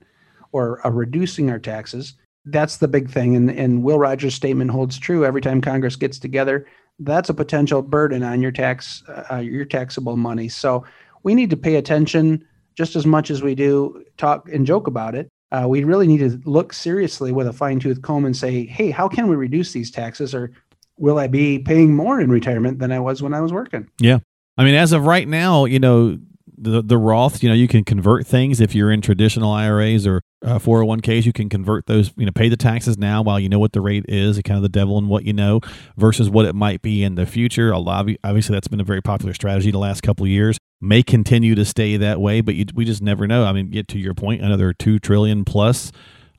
or 0.53 0.81
reducing 0.85 1.51
our 1.51 1.59
taxes. 1.59 2.15
That's 2.47 2.77
the 2.77 2.89
big 2.89 3.11
thing, 3.11 3.35
and 3.37 3.51
and 3.51 3.83
Will 3.83 3.99
Rogers' 3.99 4.35
statement 4.35 4.71
holds 4.71 4.99
true. 4.99 5.25
Every 5.25 5.41
time 5.41 5.61
Congress 5.61 5.97
gets 5.97 6.19
together, 6.19 6.67
that's 6.99 7.29
a 7.29 7.35
potential 7.35 7.83
burden 7.83 8.23
on 8.23 8.43
your 8.43 8.53
tax 8.53 9.03
uh, 9.31 9.37
your 9.37 9.65
taxable 9.65 10.17
money. 10.17 10.49
So 10.49 10.85
we 11.23 11.35
need 11.35 11.51
to 11.51 11.57
pay 11.57 11.77
attention 11.77 12.47
just 12.75 12.97
as 12.97 13.07
much 13.07 13.31
as 13.31 13.43
we 13.43 13.55
do 13.55 14.05
talk 14.17 14.49
and 14.53 14.67
joke 14.67 14.87
about 14.87 15.15
it. 15.15 15.29
Uh, 15.53 15.67
we 15.69 15.85
really 15.85 16.07
need 16.07 16.19
to 16.19 16.41
look 16.45 16.73
seriously 16.73 17.31
with 17.31 17.47
a 17.47 17.53
fine 17.53 17.79
tooth 17.79 18.03
comb 18.03 18.25
and 18.25 18.37
say, 18.37 18.67
hey, 18.67 18.91
how 18.91 19.09
can 19.09 19.29
we 19.29 19.37
reduce 19.37 19.73
these 19.73 19.91
taxes 19.91 20.35
or 20.35 20.51
will 20.99 21.19
I 21.19 21.27
be 21.27 21.59
paying 21.59 21.95
more 21.95 22.21
in 22.21 22.31
retirement 22.31 22.79
than 22.79 22.93
I 22.93 23.01
was 23.01 23.23
when 23.23 23.35
I 23.35 23.41
was 23.41 23.53
working? 23.53 23.89
Yeah. 24.01 24.19
I 24.57 24.65
mean, 24.65 24.75
as 24.75 24.93
of 24.93 25.05
right 25.07 25.27
now, 25.27 25.65
you 25.65 25.81
know, 25.81 26.19
the 26.57 26.83
the 26.83 26.97
Roth, 26.99 27.43
you 27.43 27.49
know, 27.49 27.55
you 27.55 27.69
can 27.69 27.85
convert 27.85 28.27
things 28.27 28.61
if 28.61 28.75
you're 28.75 28.93
in 28.93 29.01
traditional 29.01 29.51
IRAs 29.51 30.07
or 30.07 30.23
uh, 30.45 30.59
401ks. 30.59 31.25
You 31.25 31.33
can 31.33 31.49
convert 31.49 31.87
those, 31.87 32.13
you 32.17 32.27
know, 32.27 32.33
pay 32.33 32.49
the 32.49 32.57
taxes 32.57 32.97
now 32.97 33.23
while 33.23 33.41
you 33.41 33.49
know 33.49 33.59
what 33.59 33.73
the 33.73 33.81
rate 33.81 34.05
is, 34.09 34.41
kind 34.43 34.57
of 34.57 34.63
the 34.63 34.69
devil 34.69 34.97
in 34.99 35.09
what 35.09 35.25
you 35.25 35.33
know, 35.33 35.61
versus 35.97 36.31
what 36.31 36.47
it 36.47 36.55
might 36.55 36.81
be 36.81 37.03
in 37.03 37.17
the 37.17 37.27
future. 37.27 37.73
A 37.73 37.79
lot, 37.79 38.09
of, 38.09 38.17
obviously, 38.23 38.55
that's 38.55 38.69
been 38.69 38.81
a 38.81 38.85
very 38.85 39.03
popular 39.03 39.35
strategy 39.35 39.71
the 39.71 39.79
last 39.79 40.03
couple 40.03 40.25
of 40.25 40.31
years. 40.31 40.59
May 40.81 41.03
continue 41.03 41.55
to 41.55 41.65
stay 41.65 41.97
that 41.97 42.21
way, 42.21 42.41
but 42.41 42.55
you, 42.55 42.67
we 42.75 42.85
just 42.85 43.03
never 43.03 43.27
know. 43.27 43.45
I 43.45 43.53
mean, 43.53 43.71
get 43.71 43.89
to 43.89 43.99
your 43.99 44.15
point, 44.15 44.43
another 44.43 44.73
two 44.73 44.99
trillion 44.99 45.45
plus 45.45 45.91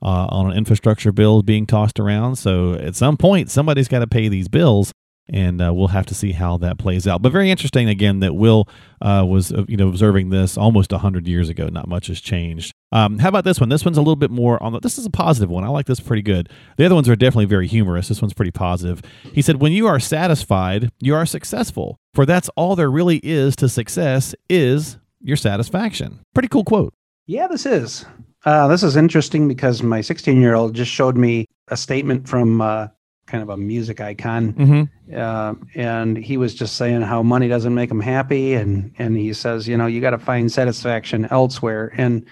uh, 0.02 0.26
on 0.30 0.50
an 0.50 0.56
infrastructure 0.56 1.12
bill 1.12 1.42
being 1.42 1.66
tossed 1.66 1.98
around. 1.98 2.36
So 2.36 2.74
at 2.74 2.94
some 2.96 3.16
point, 3.16 3.50
somebody's 3.50 3.88
got 3.88 4.00
to 4.00 4.06
pay 4.06 4.28
these 4.28 4.48
bills, 4.48 4.92
and 5.28 5.60
uh, 5.60 5.72
we'll 5.74 5.88
have 5.88 6.06
to 6.06 6.14
see 6.14 6.32
how 6.32 6.56
that 6.58 6.78
plays 6.78 7.06
out. 7.06 7.22
But 7.22 7.32
very 7.32 7.50
interesting 7.50 7.88
again 7.88 8.20
that 8.20 8.34
Will 8.34 8.68
uh, 9.00 9.24
was 9.26 9.52
uh, 9.52 9.64
you 9.68 9.76
know 9.76 9.88
observing 9.88 10.30
this 10.30 10.56
almost 10.56 10.92
hundred 10.92 11.26
years 11.26 11.48
ago. 11.48 11.68
Not 11.68 11.88
much 11.88 12.06
has 12.08 12.20
changed. 12.20 12.72
Um, 12.92 13.18
how 13.18 13.28
about 13.28 13.44
this 13.44 13.60
one? 13.60 13.68
This 13.68 13.84
one's 13.84 13.98
a 13.98 14.00
little 14.00 14.16
bit 14.16 14.30
more 14.30 14.62
on 14.62 14.72
the. 14.72 14.80
This 14.80 14.98
is 14.98 15.06
a 15.06 15.10
positive 15.10 15.50
one. 15.50 15.64
I 15.64 15.68
like 15.68 15.86
this 15.86 16.00
pretty 16.00 16.22
good. 16.22 16.48
The 16.76 16.86
other 16.86 16.94
ones 16.94 17.08
are 17.08 17.16
definitely 17.16 17.46
very 17.46 17.66
humorous. 17.66 18.08
This 18.08 18.22
one's 18.22 18.34
pretty 18.34 18.52
positive. 18.52 19.02
He 19.32 19.42
said, 19.42 19.60
"When 19.60 19.72
you 19.72 19.86
are 19.86 20.00
satisfied, 20.00 20.90
you 21.00 21.14
are 21.14 21.26
successful. 21.26 21.98
For 22.14 22.24
that's 22.24 22.48
all 22.50 22.76
there 22.76 22.90
really 22.90 23.20
is 23.22 23.56
to 23.56 23.68
success 23.68 24.34
is 24.48 24.98
your 25.20 25.36
satisfaction." 25.36 26.20
Pretty 26.34 26.48
cool 26.48 26.64
quote. 26.64 26.94
Yeah, 27.26 27.48
this 27.48 27.66
is. 27.66 28.06
Uh, 28.46 28.68
this 28.68 28.84
is 28.84 28.96
interesting 28.96 29.48
because 29.48 29.82
my 29.82 30.00
16 30.00 30.40
year 30.40 30.54
old 30.54 30.72
just 30.72 30.90
showed 30.90 31.16
me 31.16 31.46
a 31.68 31.76
statement 31.76 32.28
from 32.28 32.60
uh, 32.60 32.86
kind 33.26 33.42
of 33.42 33.48
a 33.48 33.56
music 33.56 34.00
icon, 34.00 34.52
mm-hmm. 34.52 35.16
uh, 35.16 35.54
and 35.74 36.16
he 36.16 36.36
was 36.36 36.54
just 36.54 36.76
saying 36.76 37.02
how 37.02 37.24
money 37.24 37.48
doesn't 37.48 37.74
make 37.74 37.90
him 37.90 38.00
happy, 38.00 38.54
and 38.54 38.94
and 38.98 39.16
he 39.16 39.32
says, 39.32 39.66
you 39.66 39.76
know, 39.76 39.86
you 39.86 40.00
got 40.00 40.10
to 40.10 40.18
find 40.18 40.50
satisfaction 40.50 41.26
elsewhere, 41.32 41.92
and 41.96 42.24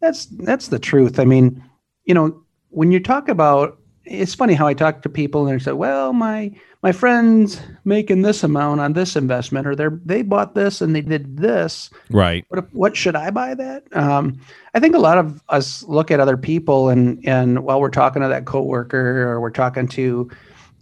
that's 0.00 0.26
that's 0.26 0.68
the 0.68 0.78
truth. 0.78 1.18
I 1.18 1.24
mean, 1.24 1.64
you 2.04 2.12
know, 2.12 2.38
when 2.68 2.92
you 2.92 3.00
talk 3.00 3.30
about, 3.30 3.78
it's 4.04 4.34
funny 4.34 4.54
how 4.54 4.66
I 4.66 4.74
talk 4.74 5.02
to 5.02 5.08
people 5.08 5.46
and 5.46 5.60
they 5.60 5.62
say, 5.62 5.72
well, 5.72 6.12
my 6.12 6.52
my 6.82 6.92
friends 6.92 7.60
making 7.84 8.22
this 8.22 8.42
amount 8.42 8.80
on 8.80 8.92
this 8.92 9.16
investment 9.16 9.66
or 9.66 9.76
they 9.76 9.86
they 10.04 10.22
bought 10.22 10.54
this 10.54 10.80
and 10.80 10.94
they 10.94 11.00
did 11.00 11.36
this. 11.36 11.90
Right. 12.10 12.44
What, 12.48 12.72
what 12.74 12.96
should 12.96 13.16
i 13.16 13.30
buy 13.30 13.54
that? 13.54 13.84
Um, 13.96 14.40
i 14.74 14.80
think 14.80 14.94
a 14.94 14.98
lot 14.98 15.18
of 15.18 15.42
us 15.48 15.82
look 15.84 16.10
at 16.10 16.20
other 16.20 16.36
people 16.36 16.88
and 16.88 17.20
and 17.26 17.64
while 17.64 17.80
we're 17.80 17.90
talking 17.90 18.22
to 18.22 18.28
that 18.28 18.46
coworker 18.46 19.28
or 19.28 19.40
we're 19.40 19.50
talking 19.50 19.86
to 19.88 20.30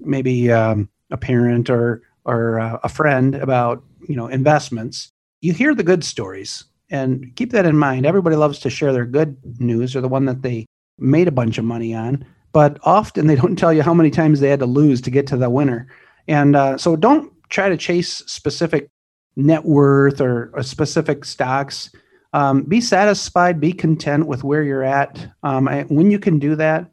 maybe 0.01 0.51
um, 0.51 0.89
a 1.11 1.17
parent 1.17 1.69
or 1.69 2.03
or 2.25 2.61
uh, 2.61 2.79
a 2.83 2.89
friend 2.89 3.35
about 3.35 3.83
you 4.09 4.17
know 4.17 4.27
investments 4.27 5.13
you 5.41 5.53
hear 5.53 5.75
the 5.75 5.83
good 5.83 6.05
stories. 6.05 6.65
And 6.91 7.35
keep 7.37 7.53
that 7.53 7.67
in 7.67 7.77
mind. 7.77 8.05
Everybody 8.05 8.37
loves 8.37 8.59
to 8.61 8.71
share 8.71 8.93
their 8.93 9.07
good 9.07 9.37
news 9.61 9.95
or 9.95 10.01
the 10.01 10.09
one 10.09 10.25
that 10.27 10.43
they 10.43 10.67
made 10.99 11.29
a 11.29 11.33
bunch 11.33 11.57
of 11.57 11.65
money 11.65 11.95
on 11.95 12.27
but 12.53 12.79
often 12.83 13.27
they 13.27 13.37
don't 13.37 13.57
tell 13.57 13.73
you 13.73 13.83
how 13.83 13.95
many 13.95 14.11
times 14.11 14.41
they 14.41 14.51
had 14.51 14.61
to 14.61 14.67
lose 14.67 15.01
to 15.03 15.11
get 15.11 15.27
to 15.29 15.37
the 15.37 15.51
winner. 15.51 15.89
And 16.29 16.57
uh, 16.57 16.79
so 16.79 16.97
don't 16.97 17.33
try 17.49 17.69
to 17.69 17.77
chase 17.77 18.19
specific 18.27 18.89
net 19.37 19.65
worth 19.65 20.21
or, 20.21 20.51
or 20.55 20.63
specific 20.63 21.25
stocks. 21.25 21.91
Um, 22.33 22.63
be 22.63 22.81
satisfied, 22.81 23.61
be 23.61 23.73
content 23.73 24.27
with 24.27 24.45
where 24.45 24.63
you're 24.63 24.85
at. 24.85 25.29
Um, 25.43 25.67
I, 25.67 25.83
when 25.85 26.11
you 26.11 26.19
can 26.19 26.39
do 26.39 26.55
that, 26.57 26.91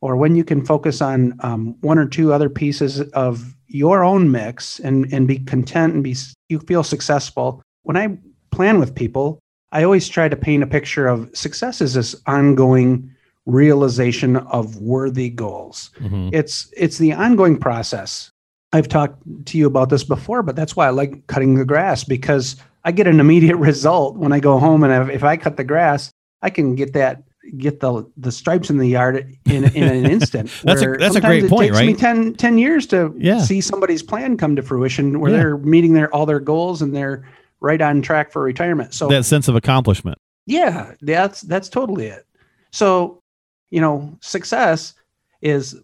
or 0.00 0.16
when 0.16 0.34
you 0.34 0.44
can 0.44 0.64
focus 0.64 1.02
on 1.02 1.38
um, 1.40 1.76
one 1.82 1.98
or 1.98 2.06
two 2.06 2.32
other 2.32 2.48
pieces 2.48 3.00
of 3.12 3.54
your 3.68 4.02
own 4.02 4.30
mix 4.30 4.80
and, 4.80 5.12
and 5.12 5.28
be 5.28 5.38
content 5.38 5.94
and 5.94 6.02
be 6.02 6.16
you 6.48 6.58
feel 6.60 6.82
successful. 6.82 7.62
When 7.82 7.96
I 7.96 8.18
plan 8.50 8.80
with 8.80 8.94
people, 8.94 9.38
I 9.72 9.84
always 9.84 10.08
try 10.08 10.28
to 10.28 10.36
paint 10.36 10.62
a 10.62 10.66
picture 10.66 11.06
of 11.06 11.30
success 11.36 11.80
as 11.80 11.94
this 11.94 12.16
ongoing 12.26 13.14
realization 13.46 14.36
of 14.36 14.76
worthy 14.76 15.30
goals. 15.30 15.90
Mm-hmm. 15.98 16.30
It's 16.32 16.72
it's 16.76 16.98
the 16.98 17.12
ongoing 17.12 17.58
process. 17.58 18.30
I've 18.72 18.88
talked 18.88 19.22
to 19.46 19.58
you 19.58 19.66
about 19.66 19.90
this 19.90 20.04
before, 20.04 20.42
but 20.42 20.54
that's 20.54 20.76
why 20.76 20.86
I 20.86 20.90
like 20.90 21.26
cutting 21.26 21.56
the 21.56 21.64
grass 21.64 22.04
because 22.04 22.56
I 22.84 22.92
get 22.92 23.06
an 23.06 23.18
immediate 23.18 23.56
result 23.70 24.16
when 24.16 24.32
I 24.32 24.40
go 24.40 24.58
home 24.58 24.84
and 24.84 25.10
if 25.10 25.24
I 25.24 25.36
cut 25.36 25.56
the 25.56 25.64
grass, 25.64 26.10
I 26.42 26.50
can 26.50 26.74
get 26.74 26.92
that 26.92 27.24
get 27.56 27.80
the 27.80 28.08
the 28.16 28.30
stripes 28.30 28.70
in 28.70 28.78
the 28.78 28.86
yard 28.86 29.36
in, 29.46 29.64
in 29.74 29.82
an 29.82 30.06
instant. 30.10 30.50
that's 30.62 30.82
a 30.82 30.92
that's 30.92 31.16
a 31.16 31.20
great 31.20 31.48
point, 31.48 31.70
it 31.70 31.72
takes 31.72 31.78
right? 31.78 31.86
Me 31.86 31.94
10, 31.94 32.34
10 32.34 32.58
years 32.58 32.86
to 32.88 33.12
yeah. 33.18 33.40
see 33.40 33.60
somebody's 33.60 34.02
plan 34.02 34.36
come 34.36 34.54
to 34.56 34.62
fruition 34.62 35.20
where 35.20 35.30
yeah. 35.30 35.36
they're 35.38 35.58
meeting 35.58 35.94
their 35.94 36.14
all 36.14 36.26
their 36.26 36.40
goals 36.40 36.82
and 36.82 36.94
they're 36.94 37.26
right 37.60 37.80
on 37.80 38.02
track 38.02 38.30
for 38.30 38.42
retirement. 38.42 38.94
So 38.94 39.08
that 39.08 39.24
sense 39.24 39.48
of 39.48 39.56
accomplishment. 39.56 40.18
Yeah, 40.46 40.94
that's 41.00 41.42
that's 41.42 41.68
totally 41.68 42.06
it. 42.06 42.26
So, 42.72 43.22
you 43.70 43.80
know, 43.80 44.16
success 44.20 44.94
is 45.40 45.76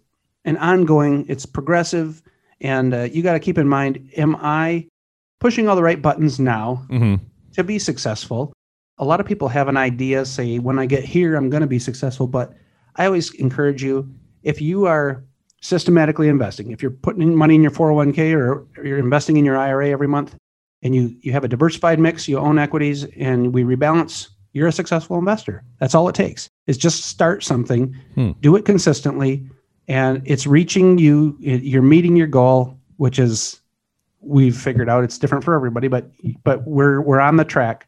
an 0.45 0.57
ongoing. 0.57 1.25
It's 1.27 1.45
progressive, 1.45 2.21
and 2.61 2.93
uh, 2.93 3.03
you 3.03 3.23
got 3.23 3.33
to 3.33 3.39
keep 3.39 3.57
in 3.57 3.67
mind: 3.67 4.09
Am 4.17 4.35
I 4.37 4.87
pushing 5.39 5.67
all 5.67 5.75
the 5.75 5.83
right 5.83 6.01
buttons 6.01 6.39
now 6.39 6.85
mm-hmm. 6.89 7.15
to 7.53 7.63
be 7.63 7.79
successful? 7.79 8.53
a 8.99 9.05
lot 9.05 9.19
of 9.19 9.25
people 9.25 9.47
have 9.47 9.67
an 9.67 9.77
idea, 9.77 10.25
say, 10.25 10.59
when 10.59 10.79
I 10.79 10.85
get 10.85 11.03
here, 11.03 11.35
I'm 11.35 11.49
going 11.49 11.61
to 11.61 11.67
be 11.67 11.79
successful. 11.79 12.27
But 12.27 12.53
I 12.95 13.05
always 13.05 13.33
encourage 13.35 13.83
you 13.83 14.09
if 14.43 14.61
you 14.61 14.85
are 14.85 15.23
systematically 15.61 16.27
investing, 16.27 16.71
if 16.71 16.81
you're 16.81 16.91
putting 16.91 17.35
money 17.35 17.55
in 17.55 17.61
your 17.61 17.71
401k 17.71 18.33
or, 18.33 18.65
or 18.77 18.85
you're 18.85 18.97
investing 18.97 19.37
in 19.37 19.45
your 19.45 19.57
IRA 19.57 19.89
every 19.89 20.07
month, 20.07 20.35
and 20.83 20.93
you 20.93 21.15
you 21.21 21.31
have 21.31 21.43
a 21.43 21.47
diversified 21.47 21.99
mix, 21.99 22.27
you 22.27 22.37
own 22.37 22.59
equities, 22.59 23.03
and 23.17 23.53
we 23.53 23.63
rebalance, 23.63 24.29
you're 24.57 24.67
a 24.67 24.71
successful 24.71 25.17
investor. 25.19 25.63
That's 25.79 25.93
all 25.93 26.09
it 26.09 26.15
takes. 26.15 26.49
Is 26.65 26.77
just 26.77 27.05
start 27.05 27.43
something, 27.43 27.95
hmm. 28.15 28.31
do 28.41 28.55
it 28.55 28.65
consistently, 28.65 29.47
and 29.87 30.21
it's 30.25 30.47
reaching 30.47 30.97
you. 30.97 31.37
You're 31.39 31.83
meeting 31.83 32.15
your 32.15 32.27
goal, 32.27 32.77
which 32.97 33.19
is 33.19 33.61
we've 34.19 34.57
figured 34.57 34.89
out 34.89 35.03
it's 35.03 35.19
different 35.19 35.43
for 35.43 35.53
everybody, 35.53 35.87
but 35.87 36.09
but 36.43 36.67
we're 36.67 37.01
we're 37.01 37.19
on 37.19 37.37
the 37.37 37.45
track 37.45 37.87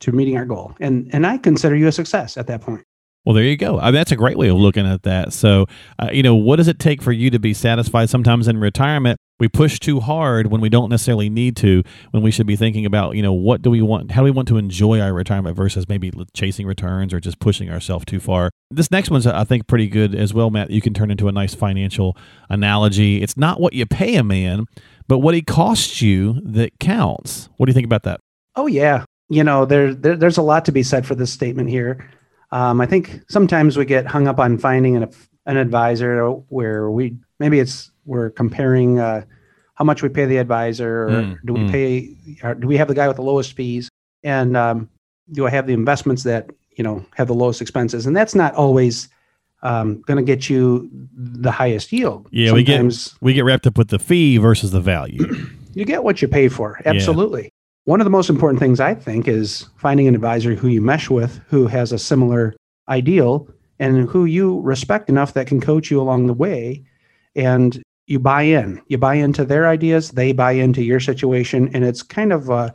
to 0.00 0.12
meeting 0.12 0.36
our 0.36 0.44
goal. 0.44 0.76
And 0.80 1.08
and 1.14 1.26
I 1.26 1.38
consider 1.38 1.74
you 1.74 1.88
a 1.88 1.92
success 1.92 2.36
at 2.36 2.46
that 2.48 2.60
point. 2.60 2.84
Well, 3.24 3.34
there 3.34 3.44
you 3.44 3.56
go. 3.56 3.78
I 3.78 3.86
mean, 3.86 3.94
that's 3.94 4.10
a 4.10 4.16
great 4.16 4.36
way 4.36 4.48
of 4.48 4.56
looking 4.56 4.84
at 4.84 5.04
that. 5.04 5.32
So, 5.32 5.66
uh, 6.00 6.10
you 6.12 6.24
know, 6.24 6.34
what 6.34 6.56
does 6.56 6.66
it 6.66 6.80
take 6.80 7.00
for 7.00 7.12
you 7.12 7.30
to 7.30 7.38
be 7.38 7.54
satisfied? 7.54 8.10
Sometimes 8.10 8.48
in 8.48 8.58
retirement, 8.58 9.16
we 9.42 9.48
push 9.48 9.80
too 9.80 9.98
hard 9.98 10.52
when 10.52 10.60
we 10.60 10.68
don't 10.68 10.88
necessarily 10.88 11.28
need 11.28 11.56
to. 11.56 11.82
When 12.12 12.22
we 12.22 12.30
should 12.30 12.46
be 12.46 12.54
thinking 12.54 12.86
about, 12.86 13.16
you 13.16 13.22
know, 13.22 13.32
what 13.32 13.60
do 13.60 13.70
we 13.70 13.82
want? 13.82 14.12
How 14.12 14.20
do 14.20 14.24
we 14.24 14.30
want 14.30 14.46
to 14.48 14.56
enjoy 14.56 15.00
our 15.00 15.12
retirement 15.12 15.56
versus 15.56 15.88
maybe 15.88 16.12
chasing 16.32 16.64
returns 16.64 17.12
or 17.12 17.18
just 17.18 17.40
pushing 17.40 17.68
ourselves 17.68 18.04
too 18.04 18.20
far? 18.20 18.50
This 18.70 18.92
next 18.92 19.10
one's, 19.10 19.26
I 19.26 19.42
think, 19.42 19.66
pretty 19.66 19.88
good 19.88 20.14
as 20.14 20.32
well, 20.32 20.50
Matt. 20.50 20.70
You 20.70 20.80
can 20.80 20.94
turn 20.94 21.10
into 21.10 21.26
a 21.26 21.32
nice 21.32 21.56
financial 21.56 22.16
analogy. 22.48 23.20
It's 23.20 23.36
not 23.36 23.60
what 23.60 23.72
you 23.72 23.84
pay 23.84 24.14
a 24.14 24.22
man, 24.22 24.66
but 25.08 25.18
what 25.18 25.34
he 25.34 25.42
costs 25.42 26.00
you 26.00 26.40
that 26.44 26.78
counts. 26.78 27.48
What 27.56 27.66
do 27.66 27.70
you 27.70 27.74
think 27.74 27.86
about 27.86 28.04
that? 28.04 28.20
Oh 28.54 28.68
yeah, 28.68 29.06
you 29.28 29.42
know, 29.42 29.64
there, 29.64 29.92
there, 29.92 30.14
there's 30.14 30.38
a 30.38 30.42
lot 30.42 30.64
to 30.66 30.72
be 30.72 30.84
said 30.84 31.04
for 31.04 31.16
this 31.16 31.32
statement 31.32 31.68
here. 31.68 32.08
Um, 32.52 32.80
I 32.80 32.86
think 32.86 33.22
sometimes 33.28 33.76
we 33.76 33.86
get 33.86 34.06
hung 34.06 34.28
up 34.28 34.38
on 34.38 34.56
finding 34.58 34.94
an, 34.94 35.10
an 35.46 35.56
advisor 35.56 36.28
where 36.30 36.88
we 36.92 37.16
maybe 37.40 37.58
it's 37.58 37.91
we're 38.04 38.30
comparing 38.30 38.98
uh, 38.98 39.24
how 39.74 39.84
much 39.84 40.02
we 40.02 40.08
pay 40.08 40.26
the 40.26 40.36
advisor, 40.36 41.04
or 41.04 41.10
mm, 41.10 41.38
do 41.44 41.52
we 41.52 41.60
mm. 41.60 41.70
pay, 41.70 42.54
do 42.54 42.66
we 42.66 42.76
have 42.76 42.88
the 42.88 42.94
guy 42.94 43.08
with 43.08 43.16
the 43.16 43.22
lowest 43.22 43.54
fees, 43.54 43.88
and 44.22 44.56
um, 44.56 44.88
do 45.30 45.46
I 45.46 45.50
have 45.50 45.66
the 45.66 45.72
investments 45.72 46.22
that 46.24 46.50
you 46.76 46.84
know 46.84 47.04
have 47.14 47.28
the 47.28 47.34
lowest 47.34 47.60
expenses? 47.60 48.06
And 48.06 48.16
that's 48.16 48.34
not 48.34 48.54
always 48.54 49.08
um, 49.62 50.02
going 50.02 50.18
to 50.18 50.22
get 50.22 50.50
you 50.50 50.90
the 51.14 51.50
highest 51.50 51.92
yield. 51.92 52.28
Yeah, 52.30 52.50
Sometimes, 52.50 53.14
we 53.14 53.18
get 53.18 53.22
we 53.22 53.34
get 53.34 53.44
wrapped 53.44 53.66
up 53.66 53.78
with 53.78 53.88
the 53.88 53.98
fee 53.98 54.36
versus 54.36 54.70
the 54.70 54.80
value. 54.80 55.24
you 55.74 55.84
get 55.84 56.04
what 56.04 56.20
you 56.20 56.28
pay 56.28 56.48
for. 56.48 56.80
Absolutely. 56.84 57.50
One 57.84 58.00
of 58.00 58.04
the 58.04 58.10
most 58.10 58.30
important 58.30 58.60
things 58.60 58.78
I 58.78 58.94
think 58.94 59.26
is 59.26 59.68
finding 59.76 60.06
an 60.06 60.14
advisor 60.14 60.54
who 60.54 60.68
you 60.68 60.80
mesh 60.80 61.10
with, 61.10 61.40
who 61.48 61.66
has 61.66 61.90
a 61.90 61.98
similar 61.98 62.54
ideal, 62.88 63.48
and 63.80 64.08
who 64.08 64.24
you 64.24 64.60
respect 64.60 65.08
enough 65.08 65.34
that 65.34 65.48
can 65.48 65.60
coach 65.60 65.90
you 65.90 66.00
along 66.00 66.28
the 66.28 66.32
way. 66.32 66.84
And 67.34 67.82
you 68.06 68.18
buy 68.18 68.42
in. 68.42 68.80
You 68.88 68.98
buy 68.98 69.14
into 69.14 69.44
their 69.44 69.68
ideas, 69.68 70.10
they 70.10 70.32
buy 70.32 70.52
into 70.52 70.82
your 70.82 71.00
situation. 71.00 71.70
And 71.74 71.84
it's 71.84 72.02
kind 72.02 72.32
of, 72.32 72.50
uh, 72.50 72.70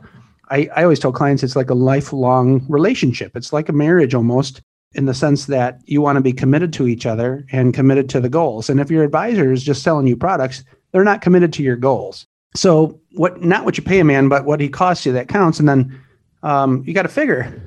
I, 0.50 0.68
I 0.74 0.82
always 0.82 0.98
tell 0.98 1.12
clients 1.12 1.42
it's 1.42 1.56
like 1.56 1.70
a 1.70 1.74
lifelong 1.74 2.64
relationship. 2.68 3.36
It's 3.36 3.52
like 3.52 3.68
a 3.68 3.72
marriage 3.72 4.14
almost 4.14 4.62
in 4.92 5.04
the 5.04 5.14
sense 5.14 5.46
that 5.46 5.80
you 5.84 6.00
want 6.00 6.16
to 6.16 6.22
be 6.22 6.32
committed 6.32 6.72
to 6.72 6.88
each 6.88 7.04
other 7.04 7.44
and 7.52 7.74
committed 7.74 8.08
to 8.10 8.20
the 8.20 8.28
goals. 8.28 8.70
And 8.70 8.80
if 8.80 8.90
your 8.90 9.04
advisor 9.04 9.52
is 9.52 9.62
just 9.62 9.82
selling 9.82 10.06
you 10.06 10.16
products, 10.16 10.64
they're 10.92 11.04
not 11.04 11.20
committed 11.20 11.52
to 11.54 11.62
your 11.62 11.76
goals. 11.76 12.26
So 12.54 12.98
what 13.12 13.42
not 13.42 13.66
what 13.66 13.76
you 13.76 13.84
pay 13.84 14.00
a 14.00 14.04
man, 14.04 14.28
but 14.28 14.46
what 14.46 14.60
he 14.60 14.68
costs 14.70 15.04
you 15.04 15.12
that 15.12 15.28
counts. 15.28 15.60
And 15.60 15.68
then 15.68 16.00
um, 16.42 16.82
you 16.86 16.94
got 16.94 17.02
to 17.02 17.08
figure: 17.08 17.62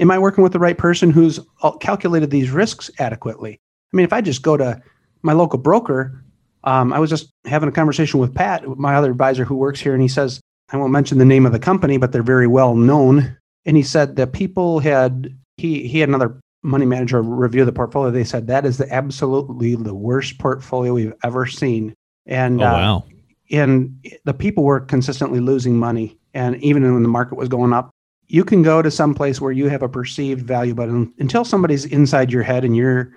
Am 0.00 0.10
I 0.10 0.18
working 0.18 0.42
with 0.42 0.52
the 0.52 0.58
right 0.58 0.76
person 0.76 1.10
who's 1.10 1.38
calculated 1.80 2.30
these 2.30 2.50
risks 2.50 2.90
adequately? 2.98 3.60
I 3.92 3.96
mean, 3.96 4.04
if 4.04 4.12
I 4.12 4.20
just 4.20 4.42
go 4.42 4.56
to 4.56 4.82
my 5.22 5.32
local 5.32 5.58
broker, 5.58 6.23
um, 6.64 6.92
I 6.92 6.98
was 6.98 7.10
just 7.10 7.30
having 7.44 7.68
a 7.68 7.72
conversation 7.72 8.20
with 8.20 8.34
Pat, 8.34 8.66
my 8.66 8.94
other 8.94 9.10
advisor 9.10 9.44
who 9.44 9.54
works 9.54 9.80
here, 9.80 9.92
and 9.92 10.02
he 10.02 10.08
says 10.08 10.40
I 10.70 10.76
won't 10.76 10.92
mention 10.92 11.18
the 11.18 11.24
name 11.24 11.46
of 11.46 11.52
the 11.52 11.58
company, 11.58 11.98
but 11.98 12.12
they're 12.12 12.22
very 12.22 12.46
well 12.46 12.74
known. 12.74 13.36
And 13.66 13.76
he 13.76 13.82
said 13.82 14.16
that 14.16 14.32
people 14.32 14.80
had 14.80 15.34
he 15.56 15.86
he 15.86 16.00
had 16.00 16.08
another 16.08 16.40
money 16.62 16.86
manager 16.86 17.22
review 17.22 17.64
the 17.64 17.72
portfolio. 17.72 18.10
They 18.10 18.24
said 18.24 18.46
that 18.46 18.64
is 18.64 18.78
the 18.78 18.92
absolutely 18.92 19.74
the 19.76 19.94
worst 19.94 20.38
portfolio 20.38 20.94
we've 20.94 21.14
ever 21.22 21.46
seen. 21.46 21.94
And 22.26 22.60
oh, 22.60 22.64
wow. 22.64 22.96
Uh, 22.96 23.10
and 23.50 24.04
the 24.24 24.34
people 24.34 24.64
were 24.64 24.80
consistently 24.80 25.40
losing 25.40 25.76
money. 25.76 26.18
And 26.32 26.56
even 26.62 26.82
when 26.92 27.02
the 27.02 27.08
market 27.08 27.36
was 27.36 27.48
going 27.48 27.72
up, 27.72 27.90
you 28.26 28.42
can 28.42 28.62
go 28.62 28.80
to 28.80 28.90
some 28.90 29.14
place 29.14 29.40
where 29.40 29.52
you 29.52 29.68
have 29.68 29.82
a 29.82 29.88
perceived 29.88 30.46
value, 30.46 30.74
but 30.74 30.88
until 30.88 31.44
somebody's 31.44 31.84
inside 31.84 32.32
your 32.32 32.42
head 32.42 32.64
and 32.64 32.74
you're 32.74 33.12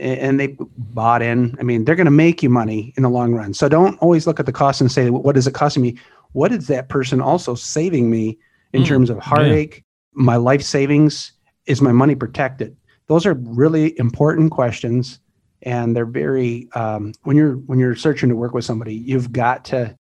and 0.00 0.40
they 0.40 0.56
bought 0.76 1.22
in, 1.22 1.56
I 1.58 1.62
mean, 1.62 1.84
they're 1.84 1.96
going 1.96 2.06
to 2.06 2.10
make 2.10 2.42
you 2.42 2.50
money 2.50 2.92
in 2.96 3.02
the 3.02 3.10
long 3.10 3.32
run. 3.34 3.54
So 3.54 3.68
don't 3.68 3.98
always 3.98 4.26
look 4.26 4.40
at 4.40 4.46
the 4.46 4.52
cost 4.52 4.80
and 4.80 4.90
say, 4.90 5.10
what 5.10 5.36
is 5.36 5.46
it 5.46 5.54
costing 5.54 5.82
me? 5.82 5.96
What 6.32 6.52
is 6.52 6.66
that 6.68 6.88
person 6.88 7.20
also 7.20 7.54
saving 7.54 8.10
me 8.10 8.38
in 8.72 8.82
mm, 8.82 8.86
terms 8.86 9.10
of 9.10 9.18
heartache? 9.18 9.76
Yeah. 9.76 9.82
My 10.14 10.36
life 10.36 10.62
savings? 10.62 11.32
Is 11.66 11.80
my 11.80 11.92
money 11.92 12.16
protected? 12.16 12.76
Those 13.06 13.24
are 13.24 13.34
really 13.34 13.96
important 13.98 14.50
questions 14.50 15.20
and 15.62 15.94
they're 15.94 16.04
very 16.04 16.68
um, 16.74 17.12
when 17.22 17.36
you're 17.36 17.54
when 17.54 17.78
you're 17.78 17.94
searching 17.94 18.28
to 18.28 18.36
work 18.36 18.52
with 18.52 18.64
somebody 18.64 18.94
you've 18.94 19.32
got 19.32 19.64
to 19.66 19.96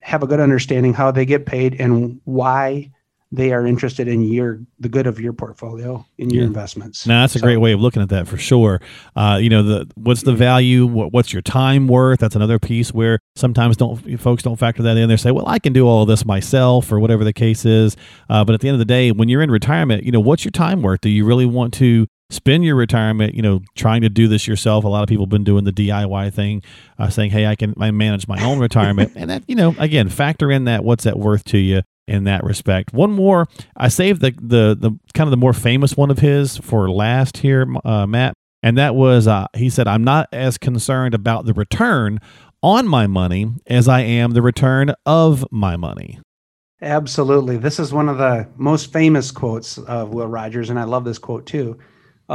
have 0.00 0.22
a 0.22 0.26
good 0.26 0.40
understanding 0.40 0.92
how 0.92 1.10
they 1.10 1.24
get 1.24 1.46
paid 1.46 1.80
and 1.80 2.20
why 2.24 2.90
they 3.32 3.50
are 3.52 3.66
interested 3.66 4.06
in 4.06 4.22
your 4.22 4.60
the 4.78 4.90
good 4.90 5.06
of 5.06 5.18
your 5.18 5.32
portfolio 5.32 6.04
in 6.18 6.28
your 6.28 6.42
yeah. 6.42 6.48
investments. 6.48 7.06
Now 7.06 7.22
that's 7.22 7.34
a 7.34 7.38
so, 7.38 7.46
great 7.46 7.56
way 7.56 7.72
of 7.72 7.80
looking 7.80 8.02
at 8.02 8.10
that 8.10 8.28
for 8.28 8.36
sure. 8.36 8.80
Uh, 9.16 9.38
you 9.40 9.48
know, 9.48 9.62
the 9.62 9.90
what's 9.94 10.22
the 10.22 10.34
value? 10.34 10.86
What, 10.86 11.12
what's 11.12 11.32
your 11.32 11.40
time 11.40 11.88
worth? 11.88 12.20
That's 12.20 12.36
another 12.36 12.58
piece 12.58 12.92
where 12.92 13.18
sometimes 13.34 13.78
don't 13.78 14.20
folks 14.20 14.42
don't 14.42 14.56
factor 14.56 14.82
that 14.82 14.98
in. 14.98 15.08
They 15.08 15.16
say, 15.16 15.30
well, 15.30 15.48
I 15.48 15.58
can 15.58 15.72
do 15.72 15.88
all 15.88 16.02
of 16.02 16.08
this 16.08 16.26
myself 16.26 16.92
or 16.92 17.00
whatever 17.00 17.24
the 17.24 17.32
case 17.32 17.64
is. 17.64 17.96
Uh, 18.28 18.44
but 18.44 18.52
at 18.52 18.60
the 18.60 18.68
end 18.68 18.74
of 18.74 18.80
the 18.80 18.84
day, 18.84 19.10
when 19.12 19.30
you're 19.30 19.42
in 19.42 19.50
retirement, 19.50 20.04
you 20.04 20.12
know, 20.12 20.20
what's 20.20 20.44
your 20.44 20.52
time 20.52 20.82
worth? 20.82 21.00
Do 21.00 21.08
you 21.08 21.24
really 21.24 21.46
want 21.46 21.72
to 21.74 22.06
spend 22.28 22.64
your 22.64 22.76
retirement, 22.76 23.34
you 23.34 23.42
know, 23.42 23.60
trying 23.76 24.00
to 24.00 24.08
do 24.08 24.26
this 24.26 24.46
yourself. 24.46 24.84
A 24.84 24.88
lot 24.88 25.02
of 25.02 25.08
people 25.08 25.26
have 25.26 25.30
been 25.30 25.44
doing 25.44 25.64
the 25.64 25.72
DIY 25.72 26.32
thing, 26.32 26.62
uh, 26.98 27.10
saying, 27.10 27.30
"Hey, 27.30 27.46
I 27.46 27.54
can 27.56 27.74
I 27.78 27.90
manage 27.90 28.26
my 28.26 28.42
own 28.42 28.58
retirement," 28.58 29.12
and 29.16 29.30
that, 29.30 29.42
you 29.46 29.54
know, 29.54 29.74
again, 29.78 30.08
factor 30.08 30.50
in 30.50 30.64
that 30.64 30.82
what's 30.82 31.04
that 31.04 31.18
worth 31.18 31.44
to 31.44 31.58
you 31.58 31.82
in 32.06 32.24
that 32.24 32.44
respect. 32.44 32.92
One 32.92 33.12
more, 33.12 33.48
I 33.76 33.88
saved 33.88 34.20
the 34.20 34.32
the 34.32 34.76
the 34.78 34.98
kind 35.14 35.26
of 35.26 35.30
the 35.30 35.36
more 35.36 35.52
famous 35.52 35.96
one 35.96 36.10
of 36.10 36.18
his 36.18 36.56
for 36.56 36.90
last 36.90 37.38
here, 37.38 37.66
uh, 37.84 38.06
Matt, 38.06 38.34
and 38.62 38.78
that 38.78 38.94
was 38.94 39.26
uh, 39.26 39.46
he 39.54 39.70
said, 39.70 39.86
"I'm 39.86 40.04
not 40.04 40.28
as 40.32 40.58
concerned 40.58 41.14
about 41.14 41.46
the 41.46 41.54
return." 41.54 42.18
On 42.64 42.86
my 42.86 43.08
money, 43.08 43.50
as 43.66 43.88
I 43.88 44.02
am 44.02 44.34
the 44.34 44.40
return 44.40 44.94
of 45.04 45.44
my 45.50 45.76
money. 45.76 46.20
Absolutely. 46.80 47.56
This 47.56 47.80
is 47.80 47.92
one 47.92 48.08
of 48.08 48.18
the 48.18 48.46
most 48.56 48.92
famous 48.92 49.32
quotes 49.32 49.78
of 49.78 50.14
Will 50.14 50.28
Rogers, 50.28 50.70
and 50.70 50.78
I 50.78 50.84
love 50.84 51.04
this 51.04 51.18
quote 51.18 51.44
too 51.44 51.76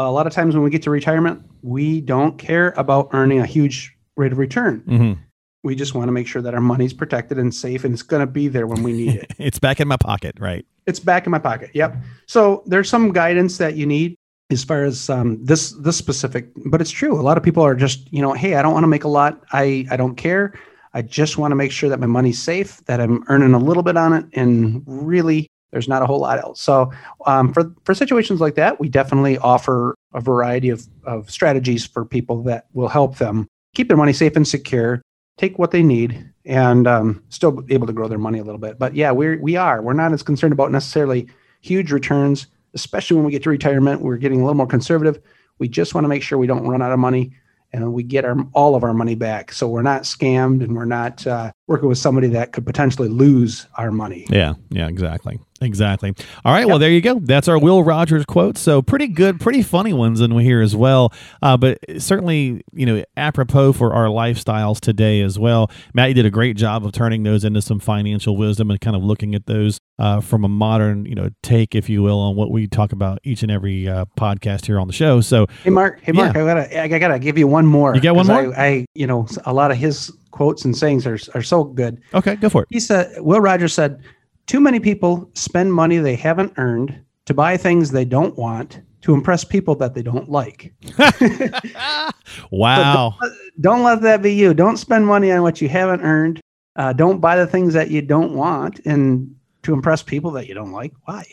a 0.06 0.12
lot 0.12 0.28
of 0.28 0.34
times 0.34 0.56
when 0.56 0.64
we 0.64 0.70
get 0.70 0.84
to 0.84 0.90
retirement, 0.90 1.44
we 1.62 2.02
don't 2.02 2.38
care 2.38 2.74
about 2.78 3.10
earning 3.14 3.40
a 3.40 3.46
huge 3.46 3.96
rate 4.16 4.32
of 4.32 4.38
return. 4.38 4.84
Mm-hmm. 4.88 5.22
We 5.64 5.76
just 5.76 5.96
want 5.96 6.08
to 6.08 6.12
make 6.12 6.28
sure 6.28 6.42
that 6.42 6.54
our 6.54 6.62
money's 6.62 6.94
protected 6.94 7.38
and 7.38 7.54
safe 7.54 7.84
and 7.84 7.94
it's 7.94 8.04
going 8.04 8.22
to 8.22 8.28
be 8.28 8.48
there 8.48 8.68
when 8.68 8.84
we 8.84 8.94
need 8.94 9.16
it. 9.16 9.34
it's 9.38 9.60
back 9.60 9.80
in 9.80 9.88
my 9.88 9.98
pocket, 9.98 10.36
right? 10.40 10.66
It's 10.86 11.00
back 11.00 11.26
in 11.26 11.32
my 11.32 11.40
pocket. 11.40 11.72
Yep. 11.74 11.98
So 12.28 12.64
there's 12.66 12.90
some 12.90 13.12
guidance 13.12 13.58
that 13.58 13.76
you 13.76 13.86
need. 13.86 14.16
as 14.50 14.64
far 14.64 14.84
as 14.86 15.10
um, 15.10 15.44
this 15.44 15.72
this 15.72 15.98
specific, 15.98 16.50
but 16.68 16.80
it's 16.80 16.92
true. 16.92 17.20
A 17.20 17.24
lot 17.24 17.38
of 17.38 17.44
people 17.44 17.64
are 17.64 17.76
just 17.76 18.12
you 18.14 18.22
know, 18.22 18.34
hey, 18.34 18.56
I 18.56 18.62
don't 18.62 18.74
want 18.74 18.84
to 18.84 18.88
make 18.88 19.04
a 19.04 19.10
lot. 19.10 19.44
I 19.52 19.86
I 19.92 19.98
don't 19.98 20.16
care. 20.16 20.54
I 20.94 21.02
just 21.02 21.38
want 21.38 21.52
to 21.52 21.56
make 21.56 21.72
sure 21.72 21.90
that 21.90 22.00
my 22.00 22.08
money's 22.08 22.42
safe, 22.42 22.84
that 22.86 23.02
I'm 23.02 23.24
earning 23.28 23.54
a 23.54 23.60
little 23.60 23.84
bit 23.84 23.98
on 23.98 24.14
it, 24.14 24.26
and 24.34 24.84
really 24.88 25.48
there's 25.72 25.88
not 25.88 26.02
a 26.02 26.06
whole 26.06 26.20
lot 26.20 26.40
else. 26.40 26.62
So 26.62 26.92
um, 27.26 27.54
for 27.54 27.74
for 27.84 27.94
situations 27.94 28.40
like 28.40 28.56
that, 28.56 28.80
we 28.80 28.90
definitely 28.90 29.38
offer 29.38 29.96
a 30.14 30.22
variety 30.22 30.70
of, 30.70 30.88
of 31.04 31.30
strategies 31.30 31.86
for 31.86 32.06
people 32.06 32.44
that 32.44 32.66
will 32.74 32.88
help 32.88 33.18
them 33.18 33.48
keep 33.76 33.88
their 33.90 33.98
money 33.98 34.14
safe 34.14 34.36
and 34.36 34.48
secure, 34.48 35.02
take 35.38 35.58
what 35.58 35.72
they 35.72 35.84
need, 35.84 36.30
and 36.46 36.88
um, 36.88 37.24
still 37.30 37.64
able 37.70 37.88
to 37.88 37.94
grow 37.94 38.08
their 38.08 38.18
money 38.18 38.40
a 38.40 38.44
little 38.44 38.60
bit. 38.60 38.80
But 38.80 38.96
yeah, 38.96 39.12
we 39.12 39.38
we 39.38 39.56
are. 39.56 39.82
We're 39.82 39.94
not 39.94 40.14
as 40.14 40.24
concerned 40.24 40.54
about 40.54 40.72
necessarily 40.72 41.28
huge 41.62 41.92
returns, 41.92 42.48
especially 42.74 43.18
when 43.18 43.26
we 43.26 43.32
get 43.32 43.44
to 43.44 43.50
retirement. 43.50 44.02
We're 44.02 44.18
getting 44.18 44.42
a 44.42 44.44
little 44.44 44.56
more 44.56 44.68
conservative. 44.68 45.22
We 45.60 45.68
just 45.68 45.96
want 45.96 46.06
to 46.06 46.10
make 46.10 46.24
sure 46.24 46.38
we 46.38 46.48
don't 46.48 46.68
run 46.68 46.82
out 46.82 46.92
of 46.92 47.00
money 47.00 47.34
and 47.74 47.94
we 47.94 48.04
get 48.04 48.26
our 48.26 48.38
all 48.54 48.76
of 48.76 48.84
our 48.84 48.94
money 48.94 49.16
back. 49.16 49.52
So 49.52 49.68
we're 49.68 49.82
not 49.82 50.04
scammed 50.04 50.64
and 50.64 50.76
we're 50.76 50.86
not 50.86 51.26
uh, 51.28 51.52
working 51.68 51.90
with 51.90 51.98
somebody 51.98 52.28
that 52.30 52.54
could 52.54 52.66
potentially 52.66 53.10
lose 53.10 53.68
our 53.78 53.92
money. 53.92 54.26
Yeah, 54.30 54.54
yeah, 54.70 54.88
exactly. 54.88 55.40
Exactly. 55.62 56.14
All 56.46 56.54
right. 56.54 56.62
Yep. 56.62 56.68
Well, 56.68 56.80
there 56.80 56.92
you 56.92 57.02
go. 57.02 57.20
That's 57.20 57.48
our 57.48 57.58
Will 57.58 57.84
Rogers 57.84 58.26
quote. 58.26 58.58
So 58.58 58.82
pretty 58.82 59.08
good, 59.08 59.40
pretty 59.40 59.64
funny 59.64 59.94
ones 59.94 60.22
in 60.22 60.32
here 60.40 60.62
as 60.62 60.76
well. 60.76 61.12
Uh, 61.42 61.58
but 61.58 61.80
certainly, 61.98 62.62
you 62.74 62.86
know, 62.86 63.04
apropos 63.16 63.74
for 63.74 63.94
our 63.94 64.06
lifestyles 64.06 64.80
today 64.80 65.22
as 65.22 65.40
well. 65.40 65.72
Matt, 65.94 66.10
you 66.10 66.14
did 66.14 66.26
a 66.26 66.30
great 66.30 66.58
job 66.58 66.86
of 66.86 66.92
turning 66.92 67.24
those 67.24 67.44
into 67.44 67.62
some 67.62 67.80
financial 67.80 68.38
wisdom 68.38 68.70
and 68.70 68.80
kind 68.80 68.96
of 68.96 69.04
looking 69.04 69.34
at 69.34 69.46
those 69.46 69.80
uh, 70.00 70.22
from 70.22 70.44
a 70.44 70.50
modern, 70.50 71.06
you 71.06 71.16
know, 71.16 71.30
take, 71.42 71.74
if 71.74 71.90
you 71.90 72.04
will, 72.04 72.20
on 72.20 72.36
what 72.36 72.52
we 72.52 72.68
talk 72.68 72.92
about 72.92 73.20
each 73.24 73.42
and 73.42 73.52
every 73.52 73.88
uh, 73.88 74.06
podcast 74.18 74.66
here 74.68 74.80
on 74.80 74.88
the 74.88 74.94
show. 74.94 75.22
So, 75.22 75.48
hey, 75.64 75.72
Mark. 75.72 76.00
Hey, 76.02 76.12
Mark. 76.12 76.36
Yeah. 76.36 76.44
I 76.44 76.46
gotta, 76.46 76.96
I 76.96 77.00
gotta 77.00 77.20
give 77.20 77.38
you 77.38 77.48
one 77.48 77.66
more. 77.66 77.96
You 77.96 78.02
got 78.02 78.16
one 78.16 78.28
more. 78.28 78.56
I, 78.58 78.66
I, 78.66 78.86
you 78.94 79.08
know, 79.08 79.28
a 79.46 79.54
lot 79.54 79.72
of 79.72 79.78
his 79.78 80.12
quotes 80.30 80.66
and 80.66 80.78
sayings 80.78 81.08
are 81.08 81.18
are 81.34 81.42
so 81.42 81.64
good. 81.64 82.00
Okay, 82.14 82.36
go 82.36 82.48
for 82.48 82.62
it. 82.62 82.68
He 82.70 82.80
said, 82.80 83.12
Will 83.18 83.42
Rogers 83.42 83.74
said 83.74 84.04
too 84.48 84.60
many 84.60 84.80
people 84.80 85.30
spend 85.34 85.74
money 85.74 85.98
they 85.98 86.16
haven't 86.16 86.54
earned 86.58 87.00
to 87.26 87.34
buy 87.34 87.58
things 87.58 87.92
they 87.92 88.06
don't 88.06 88.36
want 88.38 88.82
to 89.02 89.14
impress 89.14 89.44
people 89.44 89.76
that 89.76 89.94
they 89.94 90.02
don't 90.02 90.30
like. 90.30 90.74
wow. 92.52 93.16
Don't, 93.22 93.34
don't, 93.62 93.84
let 93.84 94.02
that 94.02 94.22
be 94.22 94.34
you. 94.34 94.54
Don't 94.54 94.78
spend 94.78 95.06
money 95.06 95.32
on 95.32 95.44
what 95.44 95.62
you 95.62 95.70
haven't 95.70 96.02
earned. 96.02 96.42
Uh, 96.76 96.94
don't 96.94 97.20
buy 97.20 97.36
the 97.36 97.48
things 97.48 97.74
that 97.74 97.92
you 97.92 98.02
don't 98.02 98.34
want 98.34 98.80
and 98.86 99.34
to 99.64 99.74
impress 99.74 100.02
people 100.02 100.32
that 100.32 100.48
you 100.48 100.54
don't 100.54 100.72
like. 100.72 100.94
Why? 101.06 101.26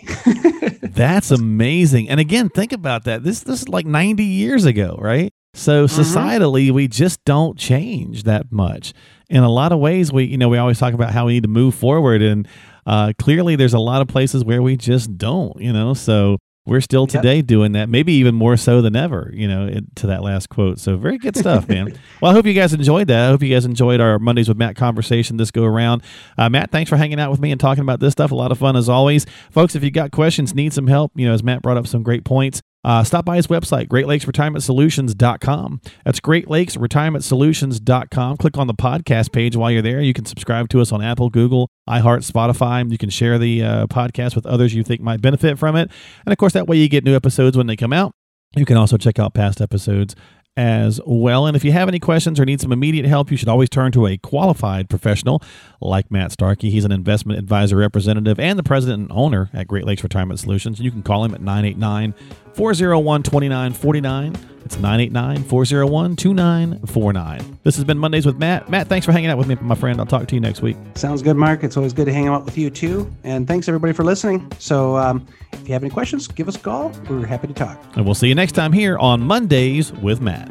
That's 0.82 1.30
amazing. 1.30 2.08
And 2.08 2.20
again, 2.20 2.48
think 2.48 2.72
about 2.72 3.04
that. 3.04 3.22
This 3.22 3.40
this 3.40 3.62
is 3.62 3.68
like 3.68 3.86
90 3.86 4.24
years 4.24 4.64
ago, 4.64 4.96
right? 5.00 5.32
So 5.54 5.86
mm-hmm. 5.86 6.00
societally, 6.00 6.70
we 6.70 6.88
just 6.88 7.24
don't 7.24 7.56
change 7.58 8.24
that 8.24 8.52
much. 8.52 8.92
In 9.30 9.42
a 9.42 9.50
lot 9.50 9.72
of 9.72 9.78
ways, 9.78 10.12
we 10.12 10.24
you 10.24 10.36
know 10.36 10.48
we 10.48 10.58
always 10.58 10.78
talk 10.78 10.92
about 10.92 11.12
how 11.12 11.26
we 11.26 11.34
need 11.34 11.44
to 11.44 11.48
move 11.48 11.74
forward, 11.74 12.20
and 12.20 12.46
uh, 12.86 13.12
clearly, 13.18 13.56
there's 13.56 13.74
a 13.74 13.78
lot 13.78 14.02
of 14.02 14.08
places 14.08 14.44
where 14.44 14.60
we 14.60 14.76
just 14.76 15.16
don't, 15.16 15.58
you 15.60 15.72
know. 15.72 15.94
So 15.94 16.38
we're 16.66 16.80
still 16.80 17.06
today 17.06 17.36
yep. 17.36 17.46
doing 17.46 17.72
that, 17.72 17.88
maybe 17.88 18.14
even 18.14 18.34
more 18.34 18.56
so 18.56 18.80
than 18.80 18.96
ever, 18.96 19.30
you 19.34 19.46
know, 19.46 19.66
it, 19.66 19.84
to 19.96 20.06
that 20.06 20.22
last 20.22 20.48
quote. 20.48 20.78
So 20.78 20.96
very 20.96 21.18
good 21.18 21.36
stuff, 21.36 21.68
man. 21.68 21.98
well, 22.22 22.32
I 22.32 22.34
hope 22.34 22.46
you 22.46 22.54
guys 22.54 22.72
enjoyed 22.72 23.08
that. 23.08 23.26
I 23.26 23.28
hope 23.28 23.42
you 23.42 23.54
guys 23.54 23.66
enjoyed 23.66 24.00
our 24.00 24.18
Mondays 24.18 24.48
with 24.48 24.56
Matt 24.56 24.74
conversation 24.74 25.36
this 25.36 25.50
go 25.50 25.64
around. 25.64 26.02
Uh, 26.38 26.48
Matt, 26.48 26.70
thanks 26.70 26.88
for 26.88 26.96
hanging 26.96 27.20
out 27.20 27.30
with 27.30 27.40
me 27.40 27.52
and 27.52 27.60
talking 27.60 27.82
about 27.82 28.00
this 28.00 28.12
stuff. 28.12 28.32
A 28.32 28.34
lot 28.34 28.50
of 28.50 28.58
fun 28.58 28.76
as 28.76 28.88
always. 28.88 29.26
Folks, 29.50 29.74
if 29.74 29.84
you 29.84 29.90
got 29.90 30.10
questions, 30.10 30.54
need 30.54 30.72
some 30.72 30.86
help, 30.86 31.12
you 31.14 31.26
know, 31.26 31.34
as 31.34 31.42
Matt 31.42 31.60
brought 31.60 31.76
up 31.76 31.86
some 31.86 32.02
great 32.02 32.24
points, 32.24 32.62
uh, 32.84 33.04
stop 33.04 33.24
by 33.24 33.36
his 33.36 33.46
website, 33.46 33.88
greatlakesretirementsolutions.com. 33.88 35.80
That's 36.04 36.20
greatlakesretirementsolutions.com. 36.20 38.36
Click 38.36 38.58
on 38.58 38.66
the 38.66 38.74
podcast 38.74 39.32
page 39.32 39.56
while 39.56 39.70
you're 39.70 39.82
there. 39.82 40.00
You 40.00 40.12
can 40.12 40.26
subscribe 40.26 40.68
to 40.70 40.80
us 40.80 40.90
on 40.92 41.02
Apple, 41.02 41.30
Google, 41.30 41.70
iHeart, 41.88 42.30
Spotify. 42.30 42.90
You 42.90 42.98
can 42.98 43.10
share 43.10 43.38
the 43.38 43.62
uh, 43.62 43.86
podcast 43.86 44.34
with 44.34 44.46
others 44.46 44.74
you 44.74 44.84
think 44.84 45.00
might 45.00 45.22
benefit 45.22 45.58
from 45.58 45.76
it. 45.76 45.90
And 46.26 46.32
of 46.32 46.38
course, 46.38 46.52
that 46.52 46.66
way 46.66 46.76
you 46.76 46.88
get 46.88 47.04
new 47.04 47.14
episodes 47.14 47.56
when 47.56 47.66
they 47.66 47.76
come 47.76 47.92
out. 47.92 48.12
You 48.56 48.64
can 48.64 48.76
also 48.76 48.96
check 48.96 49.18
out 49.18 49.34
past 49.34 49.60
episodes 49.60 50.14
as 50.56 51.00
well. 51.04 51.46
And 51.46 51.56
if 51.56 51.64
you 51.64 51.72
have 51.72 51.88
any 51.88 51.98
questions 51.98 52.38
or 52.38 52.44
need 52.44 52.60
some 52.60 52.72
immediate 52.72 53.06
help, 53.06 53.30
you 53.30 53.36
should 53.36 53.48
always 53.48 53.68
turn 53.68 53.92
to 53.92 54.06
a 54.06 54.16
qualified 54.16 54.88
professional 54.88 55.42
like 55.80 56.10
Matt 56.10 56.32
Starkey. 56.32 56.70
He's 56.70 56.84
an 56.84 56.92
investment 56.92 57.38
advisor 57.38 57.76
representative 57.76 58.38
and 58.38 58.58
the 58.58 58.62
president 58.62 59.02
and 59.02 59.12
owner 59.12 59.50
at 59.52 59.66
Great 59.66 59.84
Lakes 59.84 60.02
Retirement 60.02 60.40
Solutions. 60.40 60.80
You 60.80 60.90
can 60.90 61.02
call 61.02 61.24
him 61.24 61.34
at 61.34 61.40
989 61.40 62.14
401 62.54 63.22
2949. 63.22 64.53
It's 64.64 64.76
989 64.76 65.44
401 65.44 66.16
2949. 66.16 67.58
This 67.62 67.76
has 67.76 67.84
been 67.84 67.98
Mondays 67.98 68.26
with 68.26 68.38
Matt. 68.38 68.68
Matt, 68.68 68.88
thanks 68.88 69.04
for 69.04 69.12
hanging 69.12 69.30
out 69.30 69.38
with 69.38 69.46
me, 69.46 69.56
my 69.60 69.74
friend. 69.74 70.00
I'll 70.00 70.06
talk 70.06 70.26
to 70.28 70.34
you 70.34 70.40
next 70.40 70.62
week. 70.62 70.76
Sounds 70.94 71.22
good, 71.22 71.36
Mark. 71.36 71.62
It's 71.64 71.76
always 71.76 71.92
good 71.92 72.06
to 72.06 72.12
hang 72.12 72.28
out 72.28 72.44
with 72.44 72.56
you, 72.56 72.70
too. 72.70 73.10
And 73.24 73.46
thanks, 73.46 73.68
everybody, 73.68 73.92
for 73.92 74.04
listening. 74.04 74.50
So 74.58 74.96
um, 74.96 75.26
if 75.52 75.68
you 75.68 75.74
have 75.74 75.82
any 75.82 75.90
questions, 75.90 76.26
give 76.28 76.48
us 76.48 76.56
a 76.56 76.60
call. 76.60 76.92
We're 77.08 77.26
happy 77.26 77.46
to 77.48 77.54
talk. 77.54 77.82
And 77.94 78.04
we'll 78.04 78.14
see 78.14 78.28
you 78.28 78.34
next 78.34 78.52
time 78.52 78.72
here 78.72 78.98
on 78.98 79.20
Mondays 79.20 79.92
with 79.92 80.20
Matt. 80.20 80.50